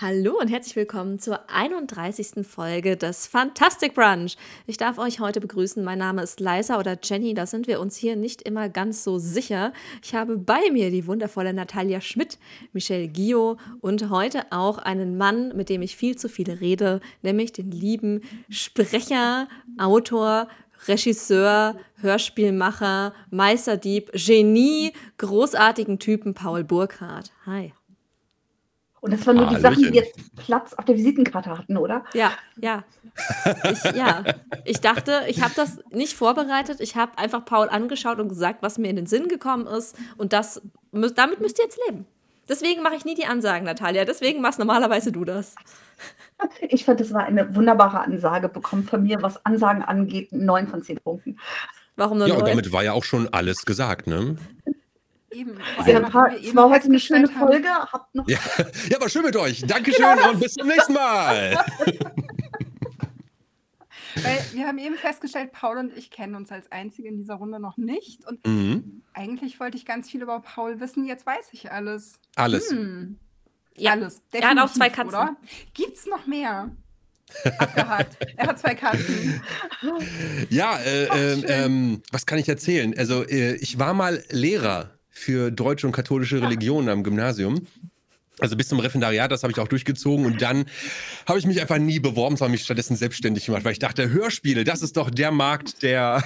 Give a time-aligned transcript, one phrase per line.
[0.00, 2.46] Hallo und herzlich willkommen zur 31.
[2.46, 4.36] Folge des Fantastic Brunch.
[4.68, 5.82] Ich darf euch heute begrüßen.
[5.82, 7.34] Mein Name ist Liza oder Jenny.
[7.34, 9.72] Da sind wir uns hier nicht immer ganz so sicher.
[10.00, 12.38] Ich habe bei mir die wundervolle Natalia Schmidt,
[12.72, 17.52] Michelle Gio und heute auch einen Mann, mit dem ich viel zu viel rede, nämlich
[17.52, 18.20] den lieben
[18.50, 20.46] Sprecher, Autor,
[20.86, 27.32] Regisseur, Hörspielmacher, Meisterdieb, Genie, großartigen Typen Paul Burkhardt.
[27.46, 27.72] Hi.
[29.08, 32.04] Und das waren nur die Sachen, die jetzt Platz auf der Visitenkarte hatten, oder?
[32.12, 32.84] Ja, ja.
[33.72, 34.22] Ich, ja.
[34.66, 36.80] ich dachte, ich habe das nicht vorbereitet.
[36.80, 39.96] Ich habe einfach Paul angeschaut und gesagt, was mir in den Sinn gekommen ist.
[40.18, 40.60] Und das,
[40.92, 42.04] damit müsst ihr jetzt leben.
[42.50, 44.04] Deswegen mache ich nie die Ansagen, Natalia.
[44.04, 45.54] Deswegen machst normalerweise du das.
[46.68, 48.50] Ich fand, das war eine wunderbare Ansage.
[48.50, 51.38] Bekommt von mir, was Ansagen angeht, neun von zehn Punkten.
[51.96, 54.36] Warum nur Ja, und damit war ja auch schon alles gesagt, ne?
[55.30, 55.58] Eben.
[55.86, 57.68] Ja, es war heute eine schöne Folge.
[57.92, 58.38] Habt noch ja,
[58.90, 59.62] ja, war schön mit euch.
[59.66, 61.64] Dankeschön genau und bis zum nächsten Mal.
[64.22, 67.60] Weil wir haben eben festgestellt, Paul und ich kennen uns als Einzige in dieser Runde
[67.60, 68.26] noch nicht.
[68.26, 69.02] Und mhm.
[69.12, 71.04] eigentlich wollte ich ganz viel über Paul wissen.
[71.04, 72.18] Jetzt weiß ich alles.
[72.34, 72.70] Alles.
[72.70, 73.18] Hm.
[73.76, 74.22] Ja, alles.
[74.32, 75.08] Er hat auch zwei Katzen.
[75.08, 75.36] Oder?
[75.74, 76.70] Gibt's noch mehr?
[77.58, 78.16] Abgehakt.
[78.36, 79.40] er hat zwei Katzen.
[80.48, 82.94] Ja, äh, äh, ähm, was kann ich erzählen?
[82.96, 87.66] Also, äh, ich war mal Lehrer für deutsche und katholische Religionen am Gymnasium.
[88.40, 90.66] Also bis zum Referendariat, das habe ich auch durchgezogen und dann
[91.26, 94.62] habe ich mich einfach nie beworben, sondern mich stattdessen selbstständig gemacht, weil ich dachte, Hörspiele,
[94.62, 96.22] das ist doch der Markt, der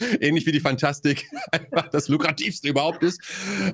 [0.20, 3.20] ähnlich wie die Fantastik einfach das lukrativste überhaupt ist.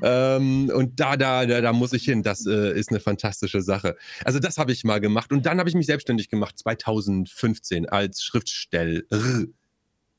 [0.01, 2.23] Ähm, und da, da, da, da muss ich hin.
[2.23, 3.97] Das äh, ist eine fantastische Sache.
[4.25, 8.23] Also das habe ich mal gemacht und dann habe ich mich selbstständig gemacht 2015 als
[8.23, 9.03] Schriftsteller.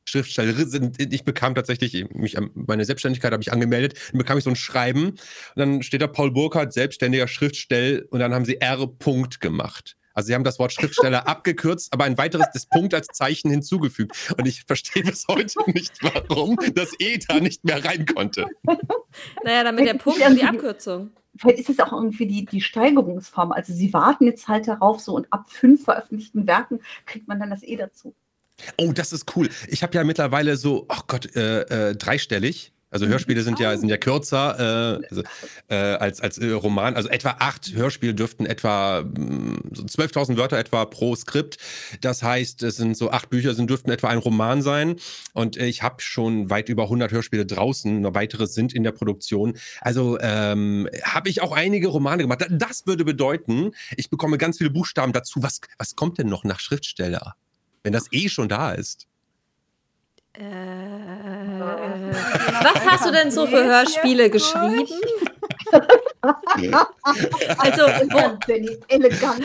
[0.08, 1.13] Schriftstellerin sind.
[1.13, 5.09] Ich bekam tatsächlich, mich, meine Selbstständigkeit habe ich angemeldet, dann bekam ich so ein Schreiben
[5.09, 5.17] und
[5.55, 8.88] dann steht da Paul Burkhardt, selbstständiger Schriftstell und dann haben sie R.
[8.88, 9.97] Punkt gemacht.
[10.13, 14.33] Also sie haben das Wort Schriftsteller abgekürzt, aber ein weiteres das Punkt als Zeichen hinzugefügt.
[14.35, 18.47] Und ich verstehe bis heute nicht, warum das E da nicht mehr rein konnte.
[19.44, 21.12] Naja, damit der Punkt und die Abkürzung.
[21.38, 23.51] Vielleicht ist es auch irgendwie die, die Steigerungsform.
[23.51, 27.51] Also sie warten jetzt halt darauf so und ab fünf veröffentlichten Werken kriegt man dann
[27.51, 28.16] das E dazu.
[28.78, 29.50] Oh, das ist cool.
[29.68, 32.73] Ich habe ja mittlerweile so, ach oh Gott, äh, äh, dreistellig.
[32.90, 33.12] Also mhm.
[33.12, 35.23] Hörspiele sind ja, sind ja kürzer äh, also,
[35.68, 36.96] äh, als, als äh, Roman.
[36.96, 41.57] Also etwa acht Hörspiele dürften etwa mm, so 12.000 Wörter etwa pro Skript.
[42.00, 44.96] Das heißt, es sind so acht Bücher, sind dürften etwa ein Roman sein.
[45.34, 48.00] Und ich habe schon weit über 100 Hörspiele draußen.
[48.00, 49.57] Noch weitere sind in der Produktion.
[49.81, 52.46] Also ähm, habe ich auch einige Romane gemacht.
[52.50, 55.44] Das würde bedeuten, ich bekomme ganz viele Buchstaben dazu.
[55.44, 57.35] Was, was kommt denn noch nach Schriftsteller?
[57.88, 59.08] Wenn das eh schon da ist?
[60.34, 60.44] Äh,
[62.62, 65.00] was hast du denn so für Hörspiele geschrieben?
[67.58, 68.38] also, wo,
[68.90, 69.42] elegant.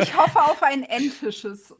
[0.00, 1.74] Ich hoffe auf ein entisches.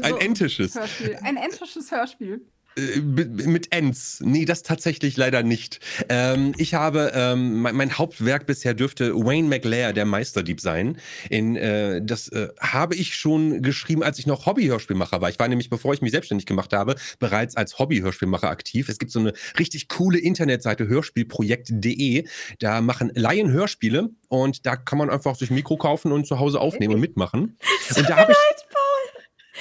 [0.00, 0.74] Ein entisches.
[0.74, 1.18] Hörspiel.
[1.22, 2.40] Ein entisches Hörspiel.
[2.76, 4.20] Äh, mit Ends.
[4.20, 5.80] Nee, das tatsächlich leider nicht.
[6.08, 10.98] Ähm, ich habe, ähm, mein, mein, Hauptwerk bisher dürfte Wayne McLair, der Meisterdieb sein.
[11.30, 15.28] In, äh, das äh, habe ich schon geschrieben, als ich noch Hobby-Hörspielmacher war.
[15.28, 18.88] Ich war nämlich, bevor ich mich selbstständig gemacht habe, bereits als Hobby-Hörspielmacher aktiv.
[18.88, 22.26] Es gibt so eine richtig coole Internetseite, hörspielprojekt.de.
[22.58, 26.60] Da machen Laien Hörspiele und da kann man einfach sich Mikro kaufen und zu Hause
[26.60, 27.56] aufnehmen und mitmachen.
[27.96, 28.83] Und da habe ich.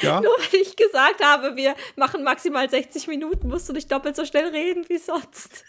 [0.03, 0.21] Ja?
[0.21, 4.25] Nur weil ich gesagt habe, wir machen maximal 60 Minuten, musst du nicht doppelt so
[4.25, 5.63] schnell reden wie sonst.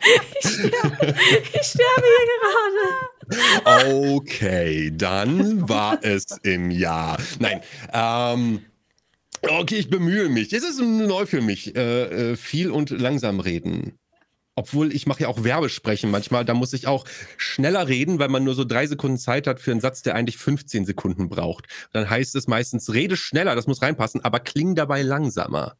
[0.40, 1.14] ich, sterbe,
[1.52, 4.12] ich sterbe hier gerade.
[4.14, 7.18] Okay, dann war es im Jahr.
[7.38, 7.60] Nein,
[7.92, 8.64] ähm.
[9.42, 10.52] Okay, ich bemühe mich.
[10.52, 11.74] Es ist neu für mich.
[11.74, 13.98] Äh, äh, viel und langsam reden.
[14.60, 17.06] Obwohl ich mache ja auch Werbesprechen manchmal, da muss ich auch
[17.38, 20.36] schneller reden, weil man nur so drei Sekunden Zeit hat für einen Satz, der eigentlich
[20.36, 21.64] 15 Sekunden braucht.
[21.94, 25.76] Dann heißt es meistens, rede schneller, das muss reinpassen, aber kling dabei langsamer.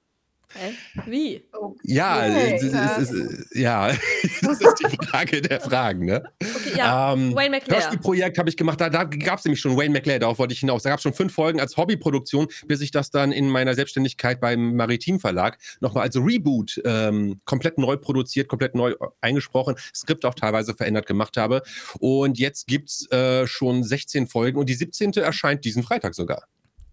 [1.06, 1.44] Wie?
[1.84, 3.88] Ja, okay, das, ist, ja,
[4.42, 6.06] das ist die Frage der Fragen.
[6.06, 6.24] Ne?
[6.40, 7.12] Okay, ja.
[7.12, 7.80] Ähm, Wayne McLear.
[7.80, 10.60] Hörspielprojekt habe ich gemacht, da, da gab es nämlich schon Wayne McLear, darauf wollte ich
[10.60, 10.82] hinaus.
[10.82, 14.40] Da gab es schon fünf Folgen als Hobbyproduktion, bis ich das dann in meiner Selbstständigkeit
[14.40, 20.34] beim Maritim Verlag nochmal als Reboot ähm, komplett neu produziert, komplett neu eingesprochen, Skript auch
[20.34, 21.62] teilweise verändert gemacht habe.
[22.00, 25.12] Und jetzt gibt es äh, schon 16 Folgen und die 17.
[25.12, 26.44] erscheint diesen Freitag sogar.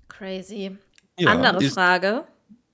[0.08, 0.78] Crazy.
[1.20, 2.26] Ja, Andere Frage.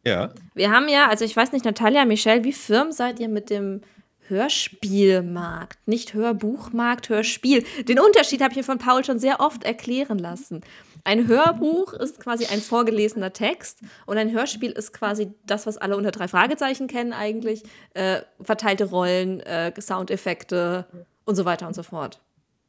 [0.05, 0.31] Ja.
[0.53, 3.81] Wir haben ja, also ich weiß nicht, Natalia, Michelle, wie firm seid ihr mit dem
[4.27, 5.79] Hörspielmarkt?
[5.87, 7.63] Nicht Hörbuchmarkt, Hörspiel.
[7.87, 10.61] Den Unterschied habe ich mir von Paul schon sehr oft erklären lassen.
[11.05, 15.97] Ein Hörbuch ist quasi ein vorgelesener Text und ein Hörspiel ist quasi das, was alle
[15.97, 17.63] unter drei Fragezeichen kennen eigentlich.
[17.93, 20.85] Äh, verteilte Rollen, äh, Soundeffekte
[21.25, 22.21] und so weiter und so fort.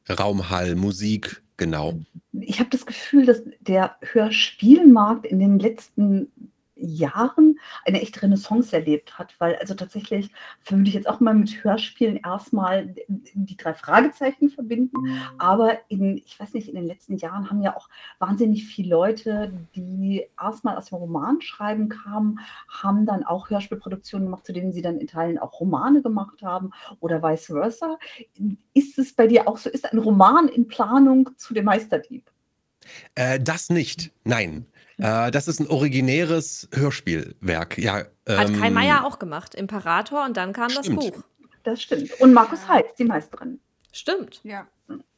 [0.09, 1.95] Raumhall, Musik, genau.
[2.33, 6.33] Ich habe das Gefühl, dass der Hörspielmarkt in den letzten
[6.77, 10.31] Jahren eine echte Renaissance erlebt hat, weil also tatsächlich
[10.67, 14.97] würde ich jetzt auch mal mit Hörspielen erstmal die drei Fragezeichen verbinden,
[15.39, 17.89] aber in, ich weiß nicht, in den letzten Jahren haben ja auch
[18.19, 24.53] wahnsinnig viele Leute, die erstmal aus dem Romanschreiben kamen, haben dann auch Hörspielproduktionen gemacht, zu
[24.53, 26.71] denen sie dann in Teilen auch Romane gemacht haben
[27.01, 27.99] oder vice versa.
[28.75, 29.71] Ist es bei dir auch so?
[29.71, 32.31] Ist ein Roman in Planung zu dem Meisterdieb?
[33.15, 34.67] Äh, das nicht, nein.
[34.99, 37.79] Äh, das ist ein originäres Hörspielwerk.
[37.79, 41.01] Ja, Hat Kai ähm, Meier auch gemacht, Imperator, und dann kam das Stimmt.
[41.01, 41.23] Buch.
[41.65, 42.11] Das stimmt.
[42.21, 43.59] Und Markus Heitz, die Meisterin.
[43.93, 44.41] Stimmt.
[44.45, 44.67] Ja.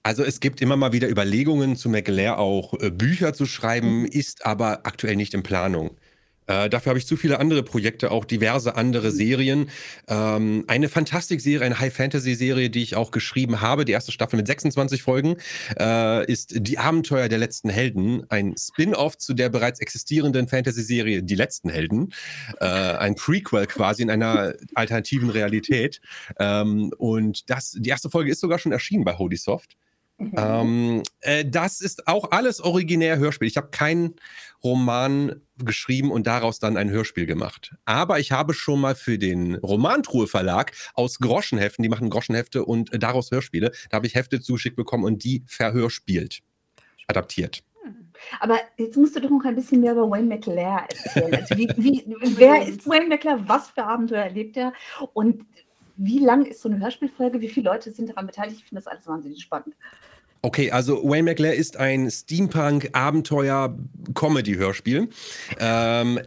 [0.05, 4.07] Also es gibt immer mal wieder Überlegungen zu McLair auch äh, Bücher zu schreiben, Mhm.
[4.07, 5.97] ist aber aktuell nicht in Planung.
[6.47, 9.71] Äh, dafür habe ich zu viele andere Projekte, auch diverse andere Serien.
[10.09, 15.03] Ähm, eine Fantastik-Serie, eine High-Fantasy-Serie, die ich auch geschrieben habe, die erste Staffel mit 26
[15.03, 15.37] Folgen,
[15.79, 21.35] äh, ist Die Abenteuer der letzten Helden, ein Spin-off zu der bereits existierenden Fantasy-Serie Die
[21.35, 22.13] letzten Helden,
[22.61, 26.01] äh, ein Prequel quasi in einer alternativen Realität.
[26.39, 29.77] Ähm, und das, die erste Folge ist sogar schon erschienen bei Holy Soft.
[30.19, 30.33] Mhm.
[30.37, 33.49] Ähm, äh, das ist auch alles originär Hörspiel.
[33.49, 34.15] Ich habe keinen
[34.65, 37.75] Roman geschrieben und daraus dann ein Hörspiel gemacht.
[37.85, 42.93] Aber ich habe schon mal für den Romantruhe Verlag aus Groschenheften, die machen Groschenhefte und
[42.93, 46.41] äh, daraus Hörspiele, da habe ich Hefte zugeschickt bekommen und die verhörspielt,
[47.09, 47.63] adaptiert.
[48.41, 51.35] Aber jetzt musst du doch noch ein bisschen mehr über Wayne McLair erzählen.
[51.35, 52.05] Also wie, wie,
[52.39, 53.39] wer ist Wayne McLair?
[53.47, 54.73] Was für Abenteuer erlebt er?
[55.13, 55.45] Und
[55.97, 57.41] wie lang ist so eine Hörspielfolge?
[57.41, 58.59] Wie viele Leute sind daran beteiligt?
[58.59, 59.75] Ich finde das alles wahnsinnig spannend.
[60.47, 65.09] Okay, also Wayne McLair ist ein Steampunk-Abenteuer-Comedy-Hörspiel.
[65.59, 66.21] Ähm,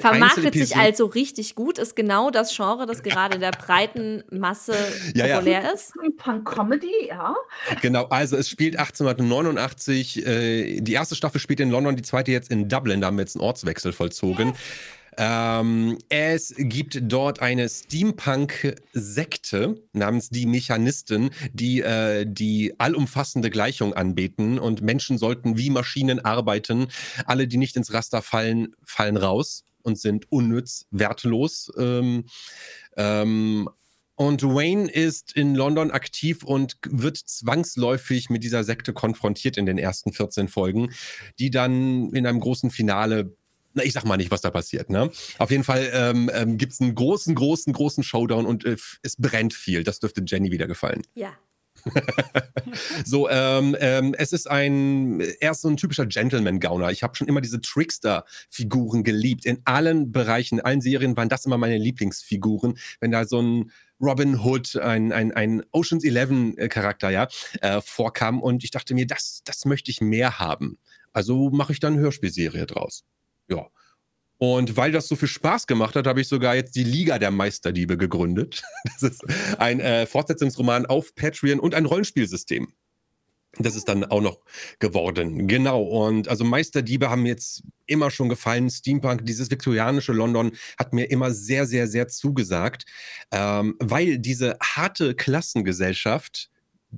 [0.00, 4.76] Vermarktet sich also richtig gut, ist genau das Genre, das gerade in der breiten Masse
[5.14, 5.38] Ja, ja.
[5.38, 5.92] populär ist.
[6.18, 7.34] Punk-Comedy, ja.
[7.82, 12.52] Genau, also es spielt 1889, äh, die erste Staffel spielt in London, die zweite jetzt
[12.52, 14.54] in Dublin, da haben wir jetzt einen Ortswechsel vollzogen.
[15.16, 24.58] Ähm, es gibt dort eine Steampunk-Sekte namens die Mechanisten, die äh, die allumfassende Gleichung anbeten
[24.58, 26.88] und Menschen sollten wie Maschinen arbeiten.
[27.26, 31.70] Alle, die nicht ins Raster fallen, fallen raus und sind unnütz, wertlos.
[31.78, 32.24] Ähm,
[32.96, 33.68] ähm,
[34.16, 39.76] und Wayne ist in London aktiv und wird zwangsläufig mit dieser Sekte konfrontiert in den
[39.76, 40.92] ersten 14 Folgen,
[41.40, 43.36] die dann in einem großen Finale,
[43.74, 45.10] na, ich sag mal nicht, was da passiert, ne?
[45.38, 49.16] Auf jeden Fall ähm, ähm, gibt es einen großen, großen, großen Showdown und äh, es
[49.16, 49.84] brennt viel.
[49.84, 51.02] Das dürfte Jenny wieder gefallen.
[51.14, 51.32] Ja.
[53.04, 56.90] So, ähm, ähm, es ist ein, er ist so ein typischer Gentleman-Gauner.
[56.90, 59.44] Ich habe schon immer diese Trickster-Figuren geliebt.
[59.44, 62.78] In allen Bereichen, in allen Serien waren das immer meine Lieblingsfiguren.
[63.00, 67.28] Wenn da so ein Robin Hood, ein, ein, ein Ocean's Eleven-Charakter, ja,
[67.60, 70.78] äh, vorkam und ich dachte mir, das, das möchte ich mehr haben.
[71.12, 73.04] Also mache ich dann eine Hörspielserie draus.
[73.48, 73.66] Ja.
[74.38, 77.30] Und weil das so viel Spaß gemacht hat, habe ich sogar jetzt die Liga der
[77.30, 78.62] Meisterdiebe gegründet.
[79.00, 79.24] Das ist
[79.58, 82.68] ein äh, Fortsetzungsroman auf Patreon und ein Rollenspielsystem.
[83.58, 84.40] Das ist dann auch noch
[84.78, 85.46] geworden.
[85.46, 85.82] Genau.
[85.82, 88.68] Und also Meisterdiebe haben mir jetzt immer schon gefallen.
[88.68, 92.84] Steampunk, dieses viktorianische London hat mir immer sehr, sehr, sehr zugesagt,
[93.30, 96.50] ähm, weil diese harte Klassengesellschaft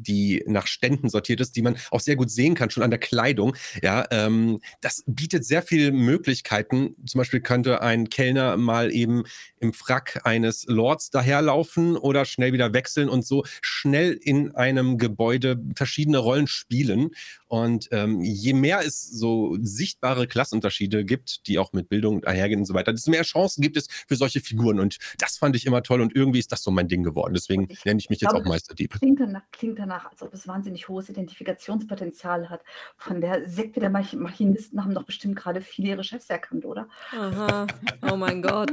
[0.02, 2.98] die nach Ständen sortiert ist, die man auch sehr gut sehen kann, schon an der
[2.98, 3.56] Kleidung.
[3.82, 6.94] Ja, ähm, das bietet sehr viele Möglichkeiten.
[7.06, 9.24] Zum Beispiel könnte ein Kellner mal eben
[9.58, 15.60] im Frack eines Lords daherlaufen oder schnell wieder wechseln und so schnell in einem Gebäude
[15.74, 17.10] verschiedene Rollen spielen.
[17.48, 22.66] Und ähm, je mehr es so sichtbare Klassenunterschiede gibt, die auch mit Bildung einhergehen und
[22.66, 24.80] so weiter, desto mehr Chancen gibt es für solche Figuren.
[24.80, 27.34] Und das fand ich immer toll und irgendwie ist das so mein Ding geworden.
[27.34, 28.94] Deswegen ich nenne ich mich jetzt glaube, auch Meisterdieb.
[28.98, 32.62] Klingt danach, klingt danach, als ob es wahnsinnig hohes Identifikationspotenzial hat.
[32.96, 36.88] Von der Sekte der Mach Machinisten haben doch bestimmt gerade viele ihre Chefs erkannt, oder?
[37.12, 37.66] Aha.
[38.10, 38.72] Oh mein Gott.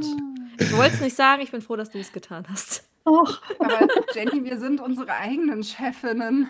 [0.58, 2.84] Ich wollte es nicht sagen, ich bin froh, dass du es getan hast.
[3.06, 6.48] Och, Aber Jenny, wir sind unsere eigenen Chefinnen.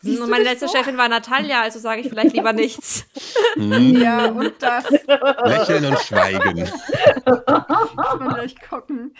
[0.00, 0.76] siehst Und meine letzte so?
[0.76, 3.06] Chefin war Natalia, also sage ich vielleicht lieber nichts.
[3.54, 4.90] Hm, Ja, und das.
[4.90, 6.68] Lächeln und schweigen.
[8.28, 9.14] Gleich gucken.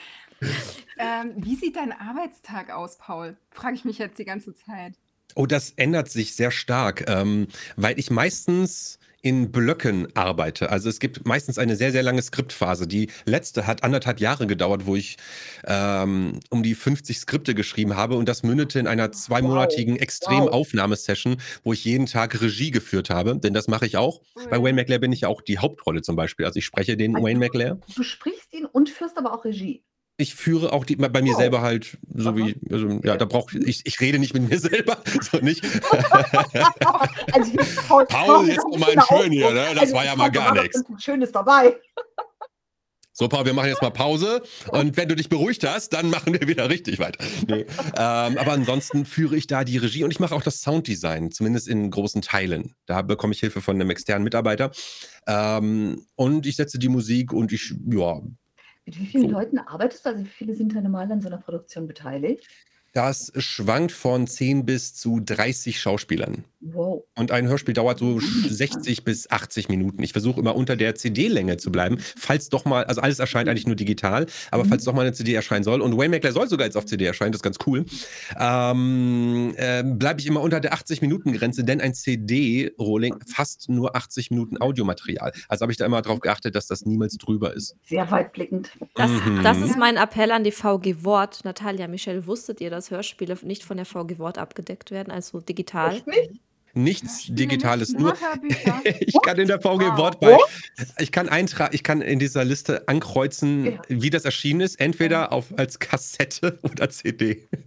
[0.99, 3.37] Ähm, wie sieht dein Arbeitstag aus, Paul?
[3.51, 4.95] Frage ich mich jetzt die ganze Zeit.
[5.35, 10.71] Oh, das ändert sich sehr stark, ähm, weil ich meistens in Blöcken arbeite.
[10.71, 12.87] Also es gibt meistens eine sehr, sehr lange Skriptphase.
[12.87, 15.17] Die letzte hat anderthalb Jahre gedauert, wo ich
[15.67, 20.01] ähm, um die 50 Skripte geschrieben habe und das mündete in einer zweimonatigen Wow.
[20.03, 24.23] Extrem-Aufnahmesession, wo ich jeden Tag Regie geführt habe, denn das mache ich auch.
[24.51, 26.47] Bei Wayne McLair bin ich ja auch die Hauptrolle zum Beispiel.
[26.47, 27.79] Also ich spreche den Also- Wayne McLair.
[27.95, 29.83] Du sprichst ihn und führst aber auch Regie.
[30.21, 31.39] Ich führe auch die, bei mir oh.
[31.39, 32.37] selber halt, so Aha.
[32.37, 35.65] wie, also ja, da brauche ich, ich, rede nicht mit mir selber, so nicht.
[37.33, 37.53] also,
[37.87, 39.67] Paul, Paul, jetzt mal ein schön hier, ne?
[39.75, 40.83] Das also, war ja mal gar nichts.
[40.99, 41.77] Schönes dabei.
[43.13, 46.33] So, Paul, wir machen jetzt mal Pause und wenn du dich beruhigt hast, dann machen
[46.33, 47.25] wir wieder richtig weiter.
[47.49, 47.67] Nee.
[47.97, 51.67] Ähm, aber ansonsten führe ich da die Regie und ich mache auch das Sounddesign, zumindest
[51.67, 52.75] in großen Teilen.
[52.87, 54.71] Da bekomme ich Hilfe von einem externen Mitarbeiter.
[55.27, 58.21] Ähm, und ich setze die Musik und ich, ja,
[58.89, 59.31] mit wie vielen.
[59.31, 60.11] Leuten arbeitest du?
[60.11, 62.49] Also wie viele sind da normal an so einer Produktion beteiligt?
[62.93, 66.45] Das schwankt von 10 bis zu 30 Schauspielern.
[66.61, 67.05] Wow.
[67.17, 70.03] Und ein Hörspiel dauert so 60 bis 80 Minuten.
[70.03, 73.67] Ich versuche immer unter der CD-Länge zu bleiben, falls doch mal, also alles erscheint eigentlich
[73.67, 74.69] nur digital, aber mhm.
[74.69, 77.31] falls doch mal eine CD erscheinen soll, und Waymaker soll sogar jetzt auf CD erscheinen,
[77.31, 77.85] das ist ganz cool,
[78.39, 84.61] ähm, äh, bleibe ich immer unter der 80-Minuten-Grenze, denn ein CD-Rolling fasst nur 80 Minuten
[84.61, 85.33] Audiomaterial.
[85.49, 87.77] Also habe ich da immer darauf geachtet, dass das niemals drüber ist.
[87.85, 88.73] Sehr weitblickend.
[88.97, 89.43] Das, mhm.
[89.45, 91.45] das ist mein Appell an die VG Wort.
[91.45, 95.95] Natalia, Michelle, wusstet ihr, dass Hörspiele nicht von der VG Wort abgedeckt werden, also digital?
[95.95, 96.41] Echt nicht?
[96.75, 98.15] Nichts Digitales, nur
[98.85, 100.37] ich kann in der VG Wort bei,
[100.99, 103.81] ich kann eintragen, ich kann in dieser Liste ankreuzen, ja.
[103.89, 107.49] wie das erschienen ist, entweder auf, als Kassette oder CD.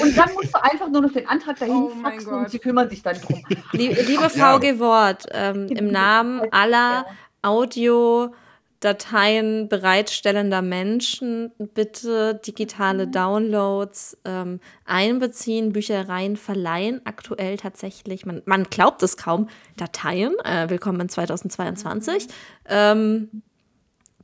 [0.00, 2.88] Und dann musst du einfach nur noch den Antrag dahin oh faxen und sie kümmern
[2.88, 3.42] sich dann drum.
[3.72, 7.04] Liebe VG Wort, ähm, im Namen aller
[7.42, 8.32] Audio-
[8.80, 13.12] Dateien bereitstellender Menschen bitte digitale mhm.
[13.12, 15.72] Downloads ähm, einbeziehen.
[15.72, 20.34] Büchereien verleihen aktuell tatsächlich, man, man glaubt es kaum, Dateien.
[20.44, 22.26] Äh, willkommen in 2022.
[22.26, 22.30] Mhm.
[22.66, 23.42] Ähm,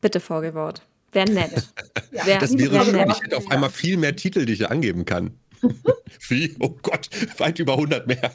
[0.00, 0.82] bitte Vorgewort.
[1.12, 1.68] Wäre nett.
[2.10, 3.10] ja, wär, das wäre schön.
[3.10, 5.38] Ich hätte auf einmal viel mehr Titel, die ich angeben kann.
[6.28, 6.54] Wie?
[6.60, 8.32] Oh Gott, weit über 100 mehr.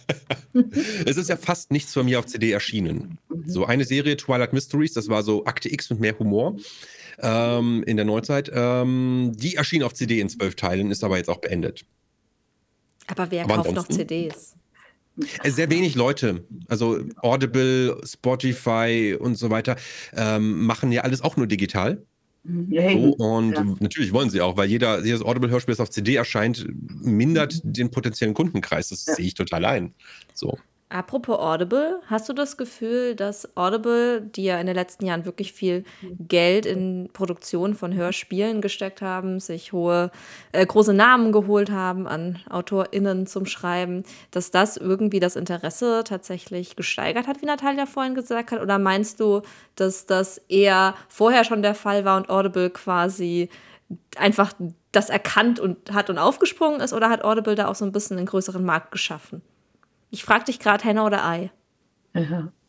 [1.05, 3.17] es ist ja fast nichts von mir auf CD erschienen.
[3.29, 3.43] Mhm.
[3.47, 6.57] So eine Serie, Twilight Mysteries, das war so Akte X mit mehr Humor
[7.19, 8.51] ähm, in der Neuzeit.
[8.53, 11.85] Ähm, die erschien auf CD in zwölf Teilen, ist aber jetzt auch beendet.
[13.07, 14.55] Aber wer aber kauft noch CDs?
[15.43, 19.77] Äh, sehr wenig Leute, also Audible, Spotify und so weiter,
[20.15, 22.03] ähm, machen ja alles auch nur digital.
[22.69, 23.63] Ja, so, und ja.
[23.79, 26.65] natürlich wollen sie auch, weil jeder, jedes Audible-Hörspiel, das auf CD erscheint,
[27.01, 27.73] mindert mhm.
[27.73, 28.89] den potenziellen Kundenkreis.
[28.89, 29.15] Das ja.
[29.15, 29.93] sehe ich total ein.
[30.33, 30.57] So.
[30.89, 35.51] Apropos Audible, hast du das Gefühl, dass Audible, die ja in den letzten Jahren wirklich
[35.51, 35.83] viel
[36.17, 40.11] Geld in Produktion von Hörspielen gesteckt haben, sich hohe,
[40.53, 46.77] äh, große Namen geholt haben an AutorInnen zum Schreiben, dass das irgendwie das Interesse tatsächlich
[46.77, 48.61] gesteigert hat, wie Natalia vorhin gesagt hat?
[48.61, 49.41] Oder meinst du,
[49.75, 53.49] dass das eher vorher schon der Fall war und Audible quasi
[54.15, 54.53] einfach
[54.93, 56.93] das erkannt und hat und aufgesprungen ist?
[56.93, 59.41] Oder hat Audible da auch so ein bisschen einen größeren Markt geschaffen?
[60.09, 61.51] Ich frage dich gerade, Henne oder Ei?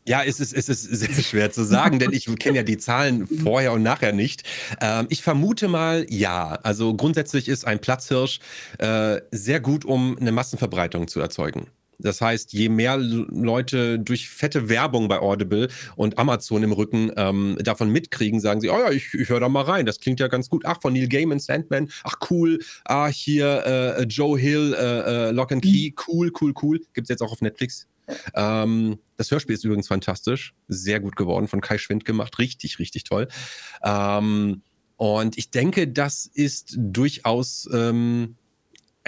[0.05, 3.27] Ja, es ist, es ist sehr schwer zu sagen, denn ich kenne ja die Zahlen
[3.27, 4.43] vorher und nachher nicht.
[4.81, 6.57] Ähm, ich vermute mal ja.
[6.63, 8.39] Also grundsätzlich ist ein Platzhirsch
[8.79, 11.67] äh, sehr gut, um eine Massenverbreitung zu erzeugen.
[11.99, 17.57] Das heißt, je mehr Leute durch fette Werbung bei Audible und Amazon im Rücken ähm,
[17.61, 20.27] davon mitkriegen, sagen sie, oh ja, ich, ich höre da mal rein, das klingt ja
[20.27, 20.63] ganz gut.
[20.65, 22.59] Ach, von Neil Gaiman, Sandman, ach cool.
[22.85, 26.79] Ah, hier äh, Joe Hill, äh, äh, Lock and Key, cool, cool, cool.
[26.93, 27.87] Gibt es jetzt auch auf Netflix.
[28.33, 33.03] Ähm, das Hörspiel ist übrigens fantastisch, sehr gut geworden, von Kai Schwind gemacht, richtig, richtig
[33.03, 33.27] toll.
[33.83, 34.61] Ähm,
[34.97, 38.35] und ich denke, das ist durchaus ähm,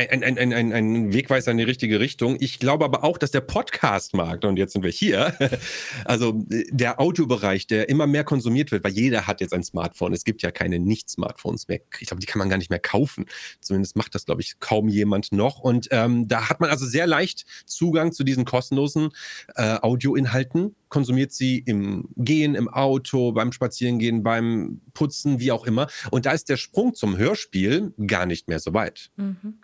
[0.10, 2.38] ein, ein, ein, ein, ein Wegweiser in die richtige Richtung.
[2.40, 5.36] Ich glaube aber auch, dass der Podcast-Markt, und jetzt sind wir hier,
[6.06, 10.14] also der Audiobereich, der immer mehr konsumiert wird, weil jeder hat jetzt ein Smartphone.
[10.14, 11.80] Es gibt ja keine Nicht-Smartphones mehr.
[12.00, 13.26] Ich glaube, die kann man gar nicht mehr kaufen.
[13.60, 15.60] Zumindest macht das, glaube ich, kaum jemand noch.
[15.60, 19.10] Und ähm, da hat man also sehr leicht Zugang zu diesen kostenlosen
[19.56, 25.88] äh, Audioinhalten, konsumiert sie im Gehen, im Auto, beim Spazierengehen, beim Putzen, wie auch immer.
[26.12, 29.12] Und da ist der Sprung zum Hörspiel gar nicht mehr so weit.
[29.16, 29.56] Mhm.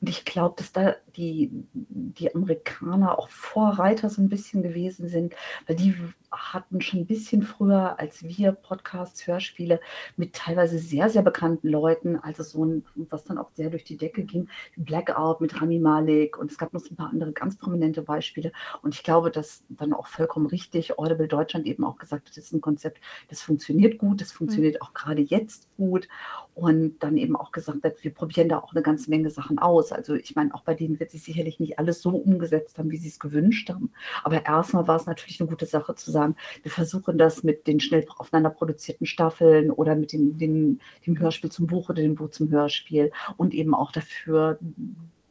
[0.00, 5.34] Und ich glaube, dass da die, die Amerikaner auch Vorreiter so ein bisschen gewesen sind,
[5.66, 5.94] weil die
[6.30, 9.80] hatten schon ein bisschen früher als wir Podcasts, Hörspiele
[10.16, 13.96] mit teilweise sehr, sehr bekannten Leuten, also so ein, was dann auch sehr durch die
[13.96, 18.02] Decke ging, Blackout mit Rami Malek und es gab noch ein paar andere ganz prominente
[18.02, 18.52] Beispiele.
[18.82, 22.44] Und ich glaube, dass dann auch vollkommen richtig Audible Deutschland eben auch gesagt hat, das
[22.44, 24.82] ist ein Konzept, das funktioniert gut, das funktioniert mhm.
[24.82, 26.08] auch gerade jetzt gut.
[26.54, 29.92] Und dann eben auch gesagt hat, wir probieren da auch eine ganze Menge Sachen aus.
[29.92, 32.98] Also ich meine, auch bei denen wird sich sicherlich nicht alles so umgesetzt haben, wie
[32.98, 33.90] sie es gewünscht haben.
[34.24, 37.80] Aber erstmal war es natürlich eine gute Sache zu sagen, wir versuchen das mit den
[37.80, 42.30] schnell aufeinander produzierten Staffeln oder mit dem, dem, dem Hörspiel zum Buch oder dem Buch
[42.30, 44.58] zum Hörspiel und eben auch dafür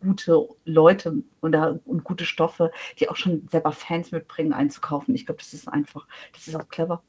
[0.01, 5.13] gute Leute und, und gute Stoffe, die auch schon selber Fans mitbringen, einzukaufen.
[5.15, 7.03] Ich glaube, das ist einfach, das ist auch clever.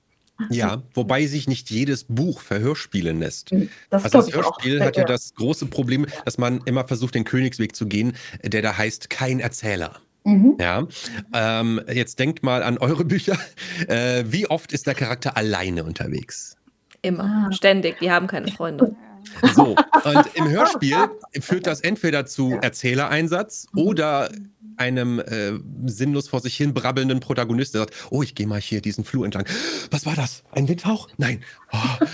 [0.51, 3.51] Ja, wobei sich nicht jedes Buch verhörspielen lässt.
[3.51, 4.33] Hm, das Also das.
[4.33, 5.09] Hörspiel hat ja ja.
[5.09, 9.41] das große Problem, dass man immer versucht, den Königsweg zu gehen, der da heißt kein
[9.41, 10.01] Erzähler.
[10.25, 10.57] Mhm.
[10.61, 10.87] Ja,
[11.33, 13.39] ähm, jetzt denkt mal an eure Bücher.
[13.87, 16.57] Äh, wie oft ist der Charakter alleine unterwegs?
[17.03, 17.47] Immer.
[17.49, 17.53] Ah.
[17.53, 17.99] Ständig.
[18.01, 18.95] Die haben keine Freunde.
[19.55, 20.97] So, und im Hörspiel
[21.41, 22.59] führt das entweder zu.
[22.61, 23.83] Erzählereinsatz Mhm.
[23.83, 24.31] oder
[24.77, 28.81] einem äh, sinnlos vor sich hin brabbelnden Protagonisten, der sagt, oh, ich gehe mal hier
[28.81, 29.45] diesen Flur entlang.
[29.91, 30.45] Was war das?
[30.53, 31.09] Ein Windhauch?
[31.17, 31.43] Nein.
[31.73, 32.05] Oh,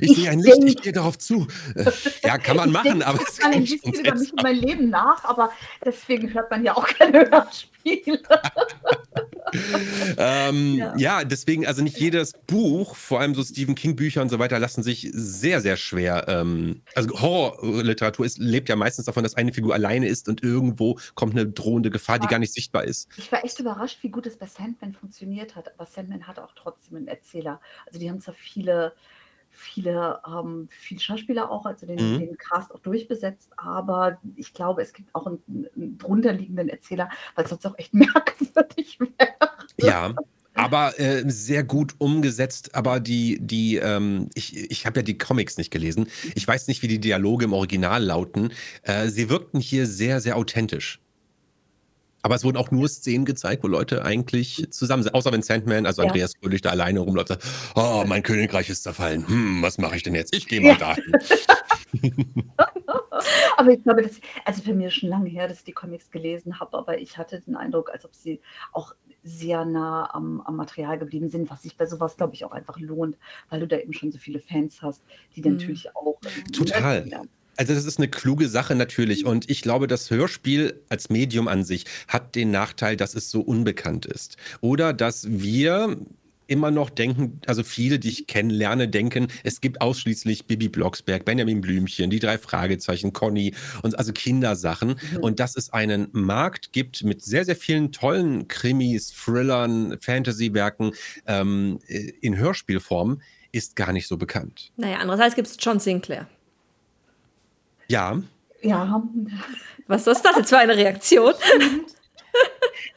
[0.00, 1.46] ich Ich sehe ein Licht, ich gehe darauf zu.
[1.74, 1.90] Äh,
[2.22, 4.56] ja, kann man Ich machen, denke aber es mal ein bisschen über mich und mein
[4.56, 5.50] Leben nach, aber
[5.84, 7.71] deswegen hört man ja auch keine Hörspiele.
[10.16, 10.96] Ähm, ja.
[10.96, 11.24] Ja.
[11.24, 15.08] deswegen, also nicht jedes Buch, vor allem so Stephen King-Bücher und so weiter, lassen sich
[15.12, 16.26] sehr, sehr schwer.
[16.28, 20.98] Ähm, also Horrorliteratur ist, lebt ja meistens davon, dass eine Figur alleine ist und irgendwo
[21.14, 23.08] kommt eine drohende Gefahr, die gar nicht sichtbar ist.
[23.16, 25.72] Ich war echt überrascht, wie gut es bei Sandman funktioniert hat.
[25.74, 27.60] Aber Sandman hat auch trotzdem einen Erzähler.
[27.86, 28.92] Also die haben zwar viele,
[29.52, 32.18] viele, ähm, viele Schauspieler auch, also den, Mhm.
[32.18, 37.46] den Cast auch durchbesetzt, aber ich glaube, es gibt auch einen, einen drunterliegenden Erzähler, weil
[37.46, 39.50] sonst auch echt merkwürdig wäre.
[39.78, 40.14] Ja.
[40.54, 42.74] Aber äh, sehr gut umgesetzt.
[42.74, 46.08] Aber die, die, ähm, ich, ich habe ja die Comics nicht gelesen.
[46.34, 48.52] Ich weiß nicht, wie die Dialoge im Original lauten.
[48.82, 51.00] Äh, sie wirkten hier sehr, sehr authentisch.
[52.22, 55.12] Aber es wurden auch nur Szenen gezeigt, wo Leute eigentlich zusammen sind.
[55.14, 56.08] Außer wenn Sandman, also Ja.
[56.08, 59.26] Andreas Fröhlich, da alleine rumläuft und sagt, oh, mein Königreich ist zerfallen.
[59.26, 60.34] Hm, was mache ich denn jetzt?
[60.34, 60.76] Ich gehe mal Ja.
[60.94, 61.12] dahin.
[63.56, 66.10] Aber ich glaube, das, also für mich ist schon lange her, dass ich die Comics
[66.10, 68.40] gelesen habe, aber ich hatte den Eindruck, als ob sie
[68.72, 72.50] auch sehr nah am, am Material geblieben sind, was sich bei sowas, glaube ich, auch
[72.52, 73.16] einfach lohnt,
[73.50, 75.02] weil du da eben schon so viele Fans hast,
[75.36, 75.52] die Mhm.
[75.56, 76.18] natürlich auch.
[76.52, 77.06] Total.
[77.06, 77.22] Ja.
[77.56, 81.64] Also das ist eine kluge Sache natürlich und ich glaube, das Hörspiel als Medium an
[81.64, 84.36] sich hat den Nachteil, dass es so unbekannt ist.
[84.60, 85.96] Oder dass wir
[86.46, 91.62] immer noch denken, also viele, die ich kennenlerne, denken, es gibt ausschließlich Bibi Blocksberg, Benjamin
[91.62, 94.96] Blümchen, die drei Fragezeichen, Conny und also Kindersachen.
[95.12, 95.16] Mhm.
[95.18, 100.92] Und dass es einen Markt gibt mit sehr, sehr vielen tollen Krimis, Thrillern, Fantasy-Werken
[101.26, 104.72] ähm, äh, in Hörspielform, ist gar nicht so bekannt.
[104.76, 106.28] Naja, andererseits gibt es John Sinclair.
[107.92, 108.18] Ja,
[108.62, 109.02] Ja,
[109.86, 111.34] Was ist das jetzt für eine Reaktion?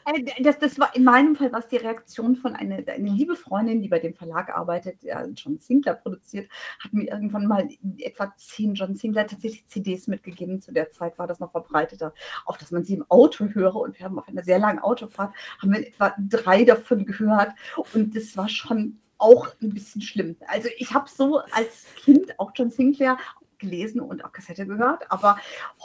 [0.06, 3.36] Äh, Das, das war in meinem Fall war es die Reaktion von einer eine liebe
[3.36, 6.48] Freundin, die bei dem Verlag arbeitet, der John Sinclair produziert,
[6.82, 10.62] hat mir irgendwann mal etwa zehn John Sinclair tatsächlich CDs mitgegeben.
[10.62, 12.14] Zu der Zeit war das noch verbreiteter,
[12.46, 13.76] auch dass man sie im Auto höre.
[13.76, 17.50] Und wir haben auf einer sehr langen Autofahrt haben wir etwa drei davon gehört.
[17.92, 20.36] Und das war schon auch ein bisschen schlimm.
[20.46, 23.18] Also ich habe so als Kind auch John Sinclair
[23.58, 25.38] gelesen und auch Kassette gehört, aber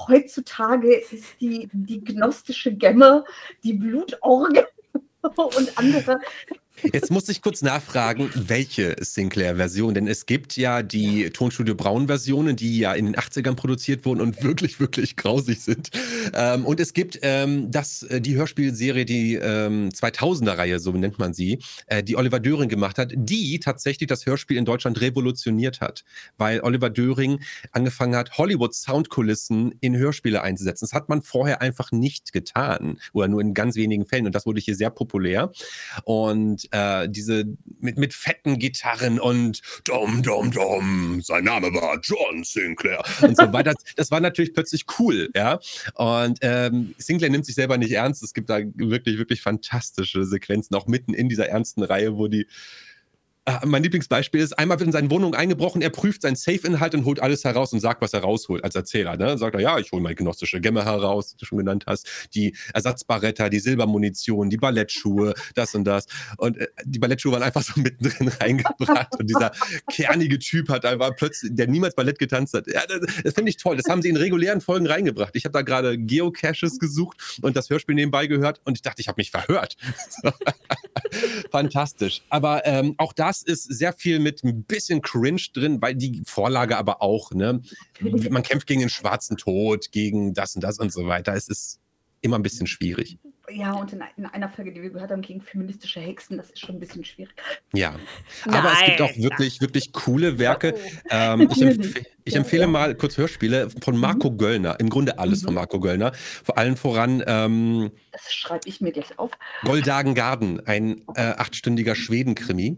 [0.07, 3.23] heutzutage ist die, die gnostische Gemme,
[3.63, 4.67] die Blutorgel
[5.35, 6.19] und andere.
[6.83, 12.79] Jetzt muss ich kurz nachfragen, welche Sinclair-Version, denn es gibt ja die Tonstudio Braun-Versionen, die
[12.79, 15.91] ja in den 80ern produziert wurden und wirklich, wirklich grausig sind.
[16.33, 21.33] Ähm, und es gibt ähm, das, äh, die Hörspielserie, die ähm, 2000er-Reihe, so nennt man
[21.33, 26.03] sie, äh, die Oliver Döring gemacht hat, die tatsächlich das Hörspiel in Deutschland revolutioniert hat,
[26.37, 27.41] weil Oliver Döring
[27.71, 30.85] angefangen hat, Hollywood-Soundkulissen in Hörspiele einzusetzen.
[30.85, 34.45] Das hat man vorher einfach nicht getan oder nur in ganz wenigen Fällen und das
[34.47, 35.51] wurde hier sehr populär.
[36.05, 37.45] Und äh, diese
[37.79, 43.51] mit, mit fetten Gitarren und Dom, Dom, Dom, sein Name war John Sinclair und so
[43.53, 43.73] weiter.
[43.95, 45.59] Das war natürlich plötzlich cool, ja.
[45.95, 48.23] Und ähm, Sinclair nimmt sich selber nicht ernst.
[48.23, 52.47] Es gibt da wirklich, wirklich fantastische Sequenzen, auch mitten in dieser ernsten Reihe, wo die
[53.59, 57.05] äh, mein Lieblingsbeispiel ist, einmal wird in seine Wohnung eingebrochen, er prüft seinen Safe-Inhalt und
[57.05, 59.17] holt alles heraus und sagt, was er rausholt als Erzähler.
[59.17, 59.37] Ne?
[59.37, 62.55] Sagt er, ja, ich hole meine gnostische Gemme heraus, die du schon genannt hast, die
[62.73, 66.05] Ersatzbarretta, die Silbermunition, die Ballettschuhe, das und das.
[66.37, 69.51] Und äh, die Ballettschuhe waren einfach so mittendrin reingebracht und dieser
[69.89, 72.67] kernige Typ hat einfach plötzlich, der niemals Ballett getanzt hat.
[72.67, 73.77] Ja, das das finde ich toll.
[73.77, 75.35] Das haben sie in regulären Folgen reingebracht.
[75.35, 79.07] Ich habe da gerade Geocaches gesucht und das Hörspiel nebenbei gehört und ich dachte, ich
[79.07, 79.77] habe mich verhört.
[81.51, 82.21] Fantastisch.
[82.29, 86.77] Aber ähm, auch das ist sehr viel mit ein bisschen Cringe drin, weil die Vorlage
[86.77, 87.61] aber auch, ne?
[87.99, 91.33] Man kämpft gegen den schwarzen Tod, gegen das und das und so weiter.
[91.33, 91.79] Es ist
[92.21, 93.17] immer ein bisschen schwierig.
[93.53, 96.59] Ja, und in, in einer Folge, die wir gehört haben, gegen feministische Hexen, das ist
[96.59, 97.33] schon ein bisschen schwierig.
[97.73, 97.95] Ja.
[98.47, 99.23] Aber es gibt auch Nein.
[99.23, 100.75] wirklich, wirklich coole Werke.
[100.75, 101.07] Oh.
[101.09, 102.67] Ähm, ich, empf ich empfehle ja.
[102.67, 104.79] mal kurz Hörspiele von Marco Göllner.
[104.79, 105.55] Im Grunde alles von Mhm.
[105.55, 106.13] Marco Göllner.
[106.13, 109.31] Vor allem voran ähm, Das schreibe ich mir gleich auf.
[109.63, 112.77] Goldhagen Garden, ein äh, achtstündiger Schweden-Krimi.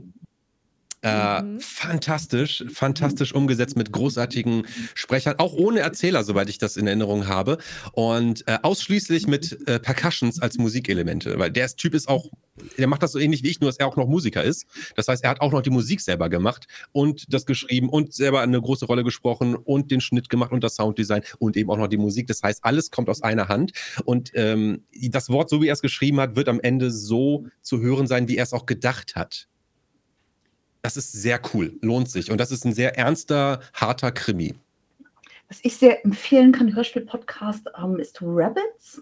[1.04, 1.60] Äh, mhm.
[1.60, 7.58] Fantastisch, fantastisch umgesetzt mit großartigen Sprechern, auch ohne Erzähler, soweit ich das in Erinnerung habe.
[7.92, 12.30] Und äh, ausschließlich mit äh, Percussions als Musikelemente, weil der Typ ist auch,
[12.78, 14.66] der macht das so ähnlich wie ich, nur dass er auch noch Musiker ist.
[14.96, 18.40] Das heißt, er hat auch noch die Musik selber gemacht und das geschrieben und selber
[18.40, 21.88] eine große Rolle gesprochen und den Schnitt gemacht und das Sounddesign und eben auch noch
[21.88, 22.28] die Musik.
[22.28, 23.74] Das heißt, alles kommt aus einer Hand.
[24.06, 27.82] Und ähm, das Wort, so wie er es geschrieben hat, wird am Ende so zu
[27.82, 29.50] hören sein, wie er es auch gedacht hat.
[30.84, 32.30] Das ist sehr cool, lohnt sich.
[32.30, 34.54] Und das ist ein sehr ernster, harter Krimi.
[35.48, 39.02] Was ich sehr empfehlen kann, Hörspiel-Podcast, ähm, ist Rabbits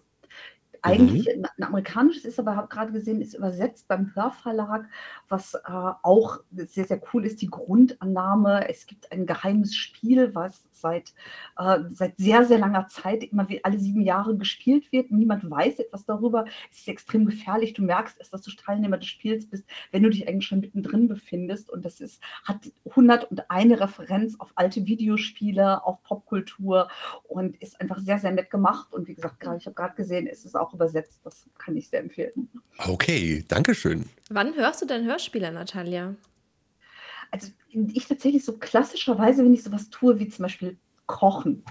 [0.82, 1.46] eigentlich mhm.
[1.58, 4.88] ein amerikanisches ist, aber habe gerade gesehen, ist übersetzt beim Hörverlag,
[5.30, 8.68] was äh, auch sehr, sehr cool ist, die Grundannahme.
[8.68, 11.14] Es gibt ein geheimes Spiel, was seit,
[11.58, 15.12] äh, seit sehr, sehr langer Zeit immer wie alle sieben Jahre gespielt wird.
[15.12, 16.46] Niemand weiß etwas darüber.
[16.72, 17.74] Es ist extrem gefährlich.
[17.74, 21.08] Du merkst erst, dass du Teilnehmer des Spiels bist, wenn du dich eigentlich schon mittendrin
[21.08, 21.70] befindest.
[21.70, 26.90] Und das ist, hat 101 Referenz auf alte Videospiele, auf Popkultur
[27.24, 28.94] und ist einfach sehr, sehr nett gemacht.
[28.94, 31.22] Und wie gesagt, grad, ich habe gerade gesehen, es ist auch übersetzt.
[31.24, 32.50] Das kann ich sehr empfehlen.
[32.78, 34.10] Okay, danke schön.
[34.30, 36.16] Wann hörst du denn Hörspiele, Natalia?
[37.32, 41.64] Also ich tatsächlich so klassischerweise, wenn ich sowas tue, wie zum Beispiel Kochen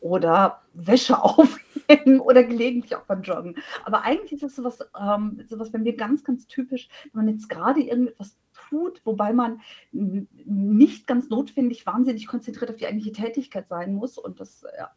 [0.00, 3.56] oder Wäsche aufhängen oder gelegentlich auch beim Joggen.
[3.84, 7.48] Aber eigentlich ist das sowas, ähm, sowas bei mir ganz, ganz typisch, wenn man jetzt
[7.48, 8.36] gerade irgendetwas
[8.68, 9.60] tut, wobei man
[9.92, 14.18] nicht ganz notwendig wahnsinnig konzentriert auf die eigentliche Tätigkeit sein muss.
[14.18, 14.90] Und das, ja.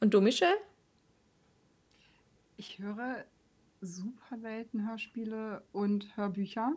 [0.00, 0.56] Und du, Michelle?
[2.60, 3.24] Ich höre
[3.80, 6.72] super selten Hörspiele und Hörbücher.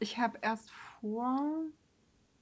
[0.00, 1.62] Ich habe erst vor,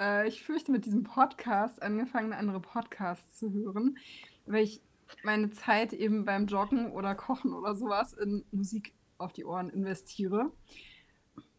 [0.00, 3.98] äh, ich fürchte, mit diesem Podcast angefangen, andere Podcasts zu hören,
[4.46, 4.80] weil ich
[5.22, 10.50] meine Zeit eben beim Joggen oder Kochen oder sowas in Musik auf die Ohren investiere.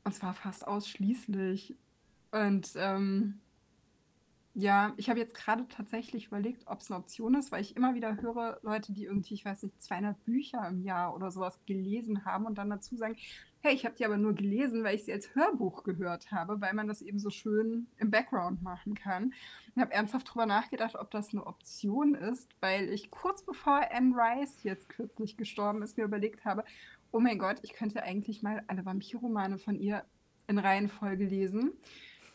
[0.04, 1.78] Und zwar fast ausschließlich.
[2.32, 3.42] Und ähm,
[4.60, 7.96] ja, ich habe jetzt gerade tatsächlich überlegt, ob es eine Option ist, weil ich immer
[7.96, 12.26] wieder höre, Leute, die irgendwie, ich weiß nicht, 200 Bücher im Jahr oder sowas gelesen
[12.26, 13.16] haben und dann dazu sagen,
[13.62, 16.74] hey, ich habe die aber nur gelesen, weil ich sie als Hörbuch gehört habe, weil
[16.74, 19.34] man das eben so schön im Background machen kann.
[19.76, 24.14] Ich habe ernsthaft darüber nachgedacht, ob das eine Option ist, weil ich kurz bevor Anne
[24.16, 26.66] Rice jetzt kürzlich gestorben ist, mir überlegt habe,
[27.12, 30.04] oh mein Gott, ich könnte eigentlich mal alle Vampirromane von ihr
[30.48, 31.72] in Reihenfolge lesen.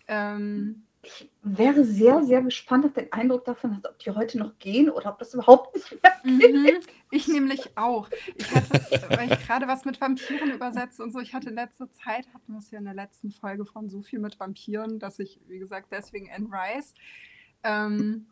[0.08, 4.58] Ähm, ich wäre sehr, sehr gespannt, ob den Eindruck davon hast, ob die heute noch
[4.58, 6.54] gehen oder ob das überhaupt nicht mehr geht.
[6.54, 8.08] Mhm, ich nämlich auch.
[8.36, 8.70] Ich hatte,
[9.10, 12.58] weil ich gerade was mit Vampiren übersetze und so, ich hatte letzte Zeit, hatten wir
[12.58, 15.88] es ja in der letzten Folge von so viel mit Vampiren, dass ich, wie gesagt,
[15.90, 16.94] deswegen Anne Rice.
[17.62, 18.26] Ähm,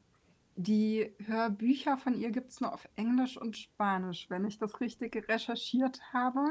[0.57, 5.29] die Hörbücher von ihr gibt es nur auf Englisch und Spanisch, wenn ich das richtig
[5.29, 6.45] recherchiert habe.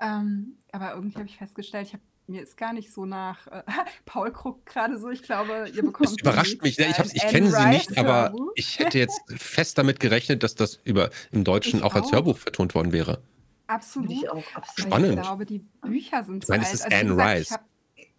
[0.00, 3.46] Ähm, aber irgendwie habe ich festgestellt, ich habe mir ist gar nicht so nach.
[3.48, 3.62] Äh,
[4.04, 6.10] Paul guckt gerade so, ich glaube, ihr bekommt.
[6.10, 6.78] Das überrascht mich.
[6.78, 11.10] Ich, ich kenne sie nicht, aber ich hätte jetzt fest damit gerechnet, dass das über,
[11.30, 13.22] im Deutschen auch, auch, als Hörbuch vertont worden wäre.
[13.66, 14.10] Absolut.
[14.10, 14.92] Ich auch, absolut.
[14.92, 15.14] Spannend.
[15.14, 17.46] Ich glaube, die Bücher sind ich meine, es ist also, Anne gesagt, Rice.
[17.46, 17.64] Ich habe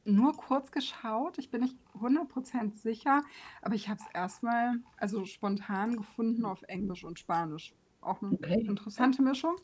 [0.05, 3.21] nur kurz geschaut, ich bin nicht 100% sicher,
[3.61, 7.73] aber ich habe es erstmal, also spontan gefunden auf Englisch und Spanisch.
[8.01, 8.65] Auch eine okay.
[8.67, 9.55] interessante Mischung.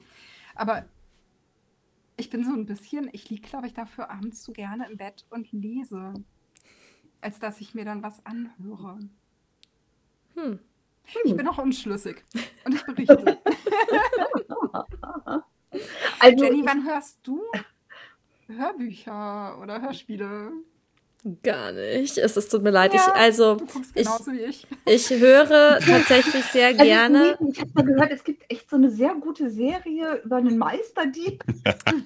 [0.55, 0.85] Aber
[2.19, 5.25] ich bin so ein bisschen, ich liege, glaube ich, dafür abends zu gerne im Bett
[5.29, 6.13] und lese,
[7.21, 8.99] als dass ich mir dann was anhöre.
[10.35, 10.59] Hm.
[11.23, 12.23] Ich bin noch unschlüssig
[12.65, 13.25] und ich berichte.
[16.19, 17.41] also, Jenny, wann hörst du
[18.47, 20.51] Hörbücher oder Hörspiele?
[21.43, 22.17] Gar nicht.
[22.17, 22.93] Es ist, tut mir leid.
[22.93, 23.57] Ja, ich, also,
[23.93, 24.65] ich, ich.
[24.85, 27.37] ich höre tatsächlich sehr also, gerne.
[27.37, 30.57] Also, ich habe mal gehört, es gibt echt so eine sehr gute Serie über einen
[30.57, 31.43] Meisterdieb.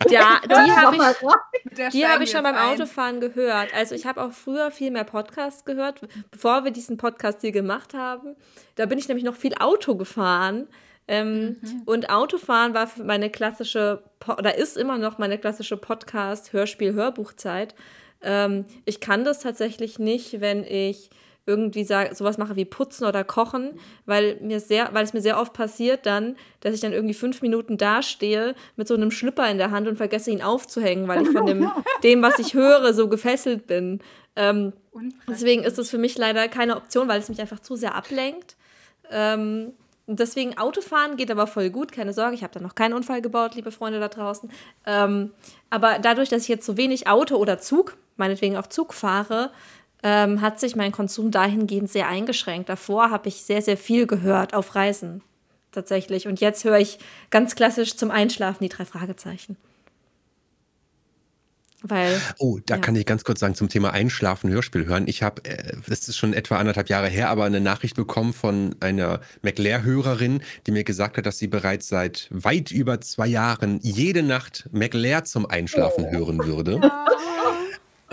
[0.10, 2.74] Ja, die habe ich, hab ich schon beim ein.
[2.74, 3.74] Autofahren gehört.
[3.74, 7.94] Also, ich habe auch früher viel mehr Podcasts gehört, bevor wir diesen Podcast hier gemacht
[7.94, 8.36] haben.
[8.76, 10.68] Da bin ich nämlich noch viel Auto gefahren.
[11.08, 11.82] Ähm, mhm.
[11.86, 17.76] Und Autofahren war meine klassische, oder ist immer noch meine klassische Podcast, Hörspiel, Hörbuchzeit.
[18.24, 21.10] Ähm, ich kann das tatsächlich nicht, wenn ich
[21.46, 23.72] irgendwie sag, sowas mache wie putzen oder kochen,
[24.06, 27.42] weil mir sehr, weil es mir sehr oft passiert dann, dass ich dann irgendwie fünf
[27.42, 31.30] Minuten dastehe mit so einem Schlüpper in der Hand und vergesse ihn aufzuhängen, weil ich
[31.30, 31.70] von dem,
[32.04, 34.00] dem was ich höre, so gefesselt bin.
[34.38, 34.72] Ähm,
[35.28, 38.56] deswegen ist es für mich leider keine Option, weil es mich einfach zu sehr ablenkt.
[39.12, 39.74] Ähm,
[40.08, 43.56] deswegen Autofahren geht aber voll gut, keine Sorge, ich habe da noch keinen Unfall gebaut,
[43.56, 44.50] liebe Freunde da draußen.
[44.86, 45.32] Ähm,
[45.70, 49.52] aber dadurch, dass ich jetzt so wenig Auto oder Zug meinetwegen auch Zug fahre,
[50.04, 52.70] ähm, hat sich mein Konsum dahingehend sehr eingeschränkt.
[52.70, 55.22] Davor habe ich sehr, sehr viel gehört auf Reisen
[55.72, 56.28] tatsächlich.
[56.28, 57.00] Und jetzt höre ich
[57.30, 59.58] ganz klassisch zum Einschlafen die drei Fragezeichen.
[61.86, 62.82] Weil, Oh, da ja.
[62.82, 65.06] kann ich ganz kurz sagen zum Thema Einschlafen, Hörspiel hören.
[65.06, 68.74] Ich habe, äh, das ist schon etwa anderthalb Jahre her, aber eine Nachricht bekommen von
[68.80, 74.24] einer McLair-Hörerin, die mir gesagt hat, dass sie bereits seit weit über zwei Jahren jede
[74.24, 76.80] Nacht McLair zum Einschlafen hören würde.
[76.82, 77.06] Ah,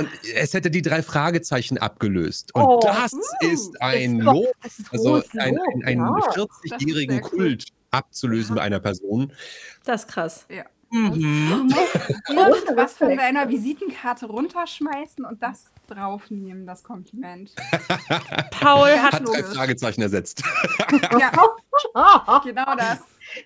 [0.01, 2.55] Und es hätte die drei Fragezeichen abgelöst.
[2.55, 6.01] Und Oh, das uh, ist ein das ist Lob, ist also hohes ein, ein, einen
[6.01, 6.17] ja.
[6.27, 7.39] Das ist 40-jährigen sehr cool.
[7.39, 9.33] Kult abzulösen bei einer Person.
[9.85, 10.47] das ist krass.
[10.49, 10.65] ja.
[10.93, 11.73] Mhm.
[12.27, 17.53] Du musst irgendwas von deiner Visitenkarte runterschmeißen und das draufnehmen, das Kompliment.
[18.51, 19.57] Paul hat, Hat drei logisch.
[19.57, 20.43] Fragezeichen ersetzt.
[21.21, 21.31] Ja,
[22.45, 22.99] genau das.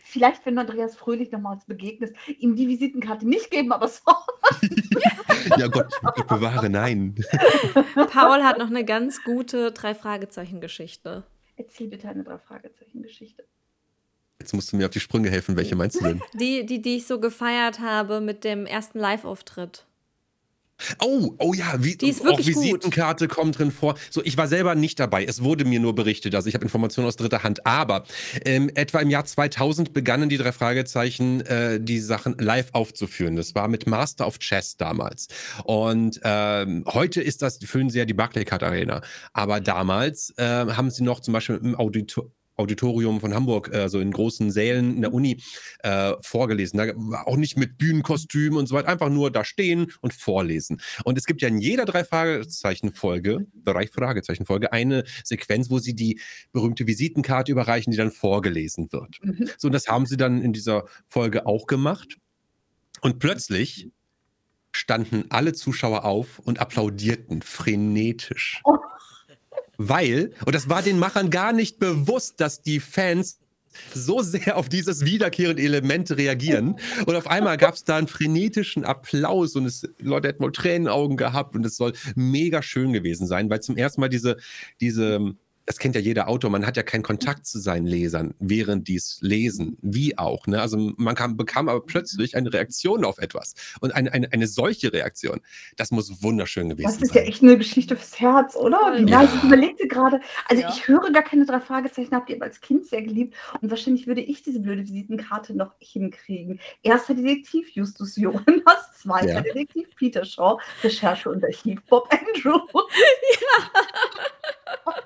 [0.03, 4.03] Vielleicht, wenn du Andreas Fröhlich nochmals begegnest, ihm die Visitenkarte nicht geben, aber so.
[5.57, 7.14] ja Gott, Gott bewahre, nein.
[7.94, 11.25] Paul hat noch eine ganz gute Drei-Fragezeichen-Geschichte.
[11.57, 13.44] Erzähl bitte eine Drei-Fragezeichen-Geschichte.
[14.38, 15.57] Jetzt musst du mir auf die Sprünge helfen.
[15.57, 16.23] Welche meinst du denn?
[16.35, 19.87] Die, die, die ich so gefeiert habe mit dem ersten Live-Auftritt.
[21.00, 22.64] Oh, oh ja, wie, Die ist auch wirklich gut.
[22.64, 23.94] Visitenkarte kommt drin vor.
[24.10, 25.24] So, ich war selber nicht dabei.
[25.24, 26.34] Es wurde mir nur berichtet.
[26.34, 27.64] Also ich habe Informationen aus dritter Hand.
[27.66, 28.04] Aber
[28.44, 33.37] ähm, etwa im Jahr 2000 begannen die drei Fragezeichen, äh, die Sachen live aufzuführen.
[33.37, 35.28] Das war mit Master of Chess damals.
[35.64, 39.00] Und ähm, heute ist das, füllen sie ja die Barclaycard Arena.
[39.32, 44.11] Aber damals äh, haben sie noch zum Beispiel im Auditor Auditorium von Hamburg, also in
[44.11, 45.43] großen Sälen in der Uni,
[45.81, 46.79] äh, vorgelesen.
[46.79, 46.93] Da
[47.25, 50.81] auch nicht mit Bühnenkostüm und so weiter, einfach nur da stehen und vorlesen.
[51.05, 56.21] Und es gibt ja in jeder drei Fragezeichen-Folge, drei Fragezeichen-Folge, eine Sequenz, wo sie die
[56.53, 59.19] berühmte Visitenkarte überreichen, die dann vorgelesen wird.
[59.23, 59.49] Mhm.
[59.59, 62.19] So, und das haben sie dann in dieser Folge auch gemacht.
[63.01, 63.90] Und plötzlich
[64.73, 68.61] standen alle Zuschauer auf und applaudierten frenetisch.
[68.64, 68.77] Oh.
[69.76, 73.38] Weil, und das war den Machern gar nicht bewusst, dass die Fans
[73.92, 76.76] so sehr auf dieses wiederkehrende Element reagieren.
[77.06, 81.16] Und auf einmal gab es da einen frenetischen Applaus und es, Leute hätten wohl Tränenaugen
[81.16, 84.37] gehabt und es soll mega schön gewesen sein, weil zum ersten Mal diese,
[84.80, 85.34] diese,
[85.66, 88.96] das kennt ja jeder Autor, man hat ja keinen Kontakt zu seinen Lesern, während die
[88.96, 90.46] es lesen, wie auch.
[90.46, 90.61] Ne?
[90.61, 94.92] Also man kam, bekam aber plötzlich eine Reaktion auf etwas und eine, eine, eine solche
[94.92, 95.40] Reaktion.
[95.77, 97.22] Das muss wunderschön gewesen Das ist sein.
[97.24, 98.79] ja echt eine Geschichte fürs Herz, oder?
[98.98, 99.22] Wie Ja.
[99.22, 99.31] nice.
[99.37, 100.68] Ich überlegte gerade, also Ja.
[100.68, 104.07] ich höre gar keine drei Fragezeichen, habt ihr aber als Kind sehr geliebt und wahrscheinlich
[104.07, 106.61] würde ich diese blöde Visitenkarte noch hinkriegen.
[106.83, 108.42] Erster Detektiv Justus Jonas,
[109.00, 109.40] zweiter Ja.
[109.40, 112.59] Detektiv Peter Shaw, Recherche und Archiv Bob Andrew.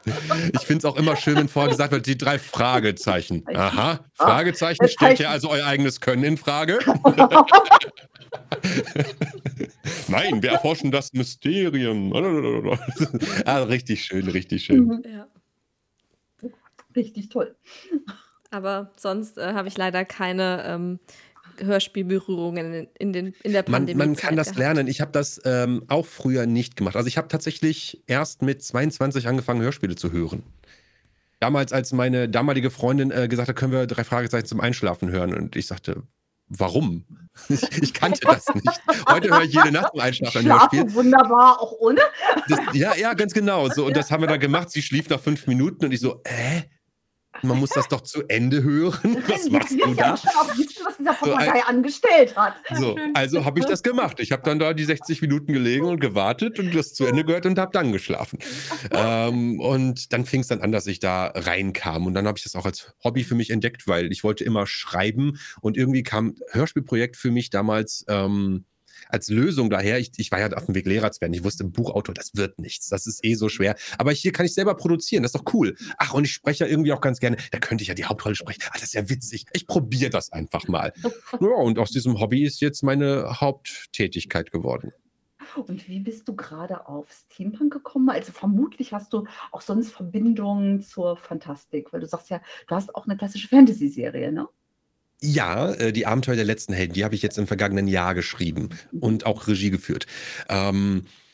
[0.53, 3.45] Ich finde es auch immer schön, wenn vorher gesagt wird, die drei Fragezeichen.
[3.55, 6.79] Aha, Ah, Fragezeichen, das stellt ihr also euer eigenes Können in Frage?
[10.09, 12.13] Nein, wir erforschen das Mysterium.
[13.45, 14.85] ah, richtig schön, richtig schön.
[14.85, 15.03] Mhm.
[15.13, 15.27] Ja.
[16.97, 17.55] Richtig toll.
[18.51, 20.99] Aber sonst äh, habe ich leider keine ähm,
[21.61, 23.99] Hörspielberührungen in, den, in der Man, Pandemie.
[23.99, 24.87] man kann das lernen.
[24.87, 26.97] Ich habe das ähm, auch früher nicht gemacht.
[26.97, 30.43] Also ich habe tatsächlich erst mit 22 angefangen, Hörspiele zu hören.
[31.41, 35.35] Damals, als meine damalige Freundin äh, gesagt hat, können wir drei Fragezeichen zum Einschlafen hören.
[35.35, 36.03] Und ich sagte,
[36.49, 37.05] warum?
[37.49, 38.81] Ich, ich kannte das nicht.
[39.09, 40.81] Heute höre ich jede Nacht zum Einschlafen ein Hörspiel.
[40.81, 42.01] Schlafen wunderbar, auch ohne.
[42.49, 43.69] Das, ja, ja, ganz genau.
[43.69, 44.71] So, und das haben wir da gemacht.
[44.71, 46.63] Sie schlief nach fünf Minuten und ich so, äh?
[47.43, 49.23] Man muss das doch zu Ende hören.
[49.29, 50.19] Was machst du ja da?
[50.57, 52.55] wissen, was dieser So, Papagei angestellt hat.
[52.75, 54.21] So, also habe ich das gemacht.
[54.21, 57.47] Ich habe dann da die 60 Minuten gelegen und gewartet und das zu Ende gehört
[57.47, 58.39] und habe dann geschlafen.
[58.91, 62.07] Ähm, und dann fing es dann an, dass ich da reinkam.
[62.07, 64.67] Und dann habe ich das auch als Hobby für mich entdeckt, weil ich wollte immer
[64.67, 68.65] schreiben und irgendwie kam Hörspielprojekt für mich damals ähm,
[69.09, 69.99] als Lösung daher.
[69.99, 71.35] Ich, ich war ja auf dem Weg, Lehrer zu werden.
[71.35, 72.89] Ich wusste, Buchautor, das wird nichts.
[72.89, 73.77] Das ist eh so schwer.
[73.99, 75.23] Aber hier kann ich selber produzieren.
[75.23, 75.77] Das ist doch cool.
[75.99, 77.37] Ach, und ich spreche ja irgendwie auch ganz gerne.
[77.51, 78.63] Da könnte ich ja die Hauptrolle sprechen.
[78.69, 79.47] Ah, das ist ja witzig.
[79.53, 80.93] Ich probiere das einfach mal.
[81.41, 84.93] Ja, und aus diesem Hobby ist jetzt meine Haupttätigkeit geworden.
[85.57, 88.11] Und wie bist du gerade auf Steampunk gekommen?
[88.11, 92.95] Also vermutlich hast du auch sonst Verbindungen zur Fantastik, weil du sagst ja, du hast
[92.95, 94.49] auch eine klassische Fantasy-Serie, ne?
[95.21, 98.71] Ja, äh, die Abenteuer der letzten Helden, die habe ich jetzt im vergangenen Jahr geschrieben
[99.01, 100.07] und auch Regie geführt.
[100.49, 101.28] Ähm, äh,